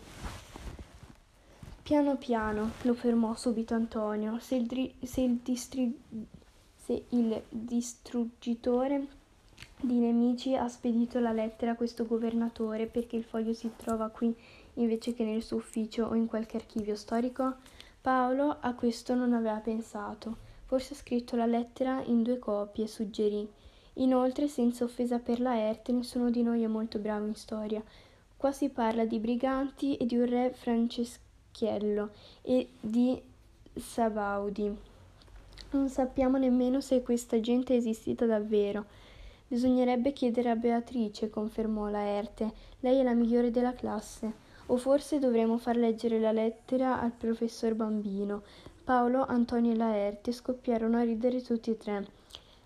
Piano 1.83 2.15
piano, 2.15 2.71
lo 2.83 2.93
fermò 2.93 3.35
subito 3.35 3.73
Antonio, 3.73 4.39
se 4.39 4.55
il, 4.55 4.65
dri- 4.65 4.95
se 5.03 5.19
il, 5.19 5.39
distri- 5.43 5.99
se 6.77 7.03
il 7.09 7.41
distruggitore 7.49 9.05
di 9.81 9.99
nemici 9.99 10.55
ha 10.55 10.69
spedito 10.69 11.19
la 11.19 11.33
lettera 11.33 11.71
a 11.71 11.75
questo 11.75 12.05
governatore 12.05 12.85
perché 12.85 13.17
il 13.17 13.25
foglio 13.25 13.51
si 13.51 13.71
trova 13.75 14.07
qui 14.07 14.33
invece 14.75 15.13
che 15.13 15.25
nel 15.25 15.43
suo 15.43 15.57
ufficio 15.57 16.05
o 16.05 16.15
in 16.15 16.27
qualche 16.27 16.55
archivio 16.55 16.95
storico? 16.95 17.55
Paolo 17.99 18.59
a 18.61 18.73
questo 18.75 19.13
non 19.13 19.33
aveva 19.33 19.57
pensato. 19.57 20.37
Forse 20.67 20.93
ha 20.93 20.95
scritto 20.95 21.35
la 21.35 21.45
lettera 21.45 22.01
in 22.01 22.23
due 22.23 22.39
copie, 22.39 22.87
suggerì. 22.87 23.45
Inoltre, 23.95 24.47
senza 24.47 24.83
offesa 24.83 25.19
per 25.19 25.39
Laerte, 25.39 25.91
nessuno 25.91 26.29
di 26.29 26.41
noi 26.41 26.63
è 26.63 26.67
molto 26.67 26.99
bravo 26.99 27.25
in 27.25 27.35
storia. 27.35 27.83
Qua 28.35 28.51
si 28.51 28.69
parla 28.69 29.05
di 29.05 29.19
briganti 29.19 29.95
e 29.95 30.05
di 30.05 30.17
un 30.17 30.25
re 30.25 30.51
Franceschiello 30.53 32.09
e 32.41 32.67
di 32.79 33.21
Sabaudi. 33.75 34.75
Non 35.71 35.89
sappiamo 35.89 36.37
nemmeno 36.37 36.81
se 36.81 37.01
questa 37.01 37.39
gente 37.39 37.73
è 37.73 37.77
esistita 37.77 38.25
davvero. 38.25 38.85
Bisognerebbe 39.47 40.13
chiedere 40.13 40.49
a 40.49 40.55
Beatrice, 40.55 41.29
confermò 41.29 41.87
Laerte. 41.87 42.51
Lei 42.79 42.99
è 42.99 43.03
la 43.03 43.13
migliore 43.13 43.51
della 43.51 43.73
classe. 43.73 44.41
O 44.67 44.77
forse 44.77 45.19
dovremmo 45.19 45.57
far 45.57 45.75
leggere 45.75 46.19
la 46.19 46.31
lettera 46.31 46.99
al 46.99 47.11
professor 47.11 47.75
Bambino. 47.75 48.41
Paolo, 48.83 49.25
Antonio 49.25 49.71
e 49.71 49.75
Laerte 49.75 50.31
scoppiarono 50.31 50.97
a 50.97 51.03
ridere 51.03 51.41
tutti 51.41 51.69
e 51.69 51.77
tre. 51.77 52.07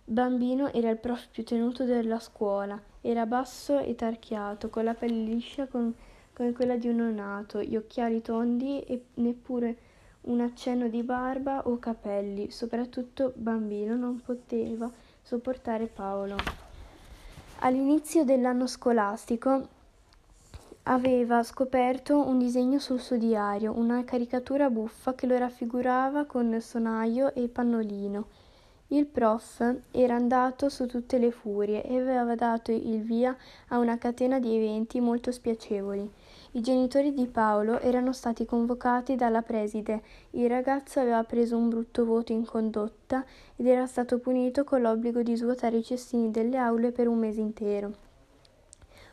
Bambino 0.10 0.72
era 0.72 0.90
il 0.90 1.00
prof 1.00 1.28
più 1.32 1.44
tenuto 1.44 1.84
della 1.84 2.20
scuola. 2.20 2.82
Era 3.02 3.26
basso 3.26 3.78
e 3.78 3.94
tarchiato, 3.94 4.70
con 4.70 4.86
la 4.86 4.94
pelle 4.94 5.22
liscia 5.22 5.68
con, 5.68 5.94
come 6.32 6.54
quella 6.54 6.78
di 6.78 6.88
un 6.88 6.96
neonato, 6.96 7.62
gli 7.62 7.76
occhiali 7.76 8.22
tondi 8.22 8.80
e 8.84 9.08
neppure 9.16 9.78
un 10.22 10.40
accenno 10.40 10.88
di 10.88 11.04
barba 11.04 11.68
o 11.68 11.78
capelli, 11.78 12.50
soprattutto 12.52 13.34
bambino 13.36 13.98
non 13.98 14.22
poteva 14.22 14.90
sopportare 15.22 15.88
Paolo. 15.88 16.38
All'inizio 17.60 18.24
dell'anno 18.24 18.66
scolastico 18.66 19.68
aveva 20.84 21.44
scoperto 21.44 22.26
un 22.26 22.38
disegno 22.38 22.80
sul 22.80 23.02
suo 23.02 23.18
diario, 23.18 23.78
una 23.78 24.06
caricatura 24.06 24.70
buffa 24.70 25.16
che 25.16 25.28
lo 25.28 25.38
raffigurava 25.38 26.24
con 26.24 26.62
sonaio 26.62 27.34
e 27.34 27.50
pannolino. 27.50 28.47
Il 28.90 29.06
prof 29.06 29.82
era 29.92 30.16
andato 30.16 30.70
su 30.70 30.86
tutte 30.86 31.18
le 31.18 31.30
furie 31.32 31.84
e 31.84 32.00
aveva 32.00 32.36
dato 32.36 32.72
il 32.72 33.02
via 33.02 33.36
a 33.68 33.80
una 33.80 33.98
catena 33.98 34.40
di 34.40 34.56
eventi 34.56 35.02
molto 35.02 35.30
spiacevoli. 35.30 36.10
I 36.52 36.62
genitori 36.62 37.14
di 37.14 37.28
Paolo 37.28 37.82
erano 37.82 38.14
stati 38.14 38.46
convocati 38.46 39.16
dalla 39.16 39.42
preside. 39.42 40.02
Il 40.32 40.48
ragazzo 40.48 41.02
aveva 41.02 41.22
preso 41.26 41.58
un 41.58 41.68
brutto 41.68 42.06
voto 42.06 42.32
in 42.32 42.46
condotta 42.46 43.26
ed 43.58 43.68
era 43.68 43.86
stato 43.88 44.20
punito 44.20 44.64
con 44.64 44.82
l'obbligo 44.82 45.22
di 45.22 45.36
svuotare 45.36 45.76
i 45.76 45.84
cestini 45.84 46.32
delle 46.32 46.56
aule 46.56 46.94
per 46.94 47.10
un 47.10 47.20
mese 47.20 47.42
intero. 47.42 48.07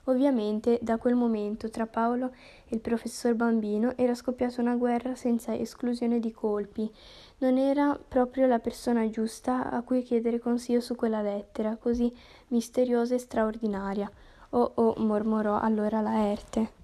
Ovviamente 0.05 0.79
da 0.83 0.99
quel 0.99 1.15
momento 1.15 1.71
tra 1.71 1.87
Paolo 1.87 2.33
e 2.67 2.75
il 2.75 2.81
professor 2.81 3.35
Bambino 3.35 3.97
era 3.97 4.15
scoppiata 4.15 4.61
una 4.61 4.77
guerra 4.77 5.15
senza 5.15 5.55
esclusione 5.55 6.21
di 6.21 6.31
colpi. 6.31 6.91
Non 7.39 7.57
era 7.57 7.99
proprio 8.07 8.47
la 8.47 8.59
persona 8.59 9.09
giusta 9.09 9.71
a 9.71 9.83
cui 9.83 10.03
chiedere 10.03 10.39
consiglio 10.39 10.81
su 10.81 10.95
quella 10.95 11.23
lettera, 11.23 11.77
così 11.77 12.15
misteriosa 12.49 13.15
e 13.15 13.19
straordinaria. 13.19 14.11
Oh 14.51 14.73
oh, 14.75 14.95
mormorò 14.99 15.59
allora 15.59 16.01
Laerte. 16.01 16.84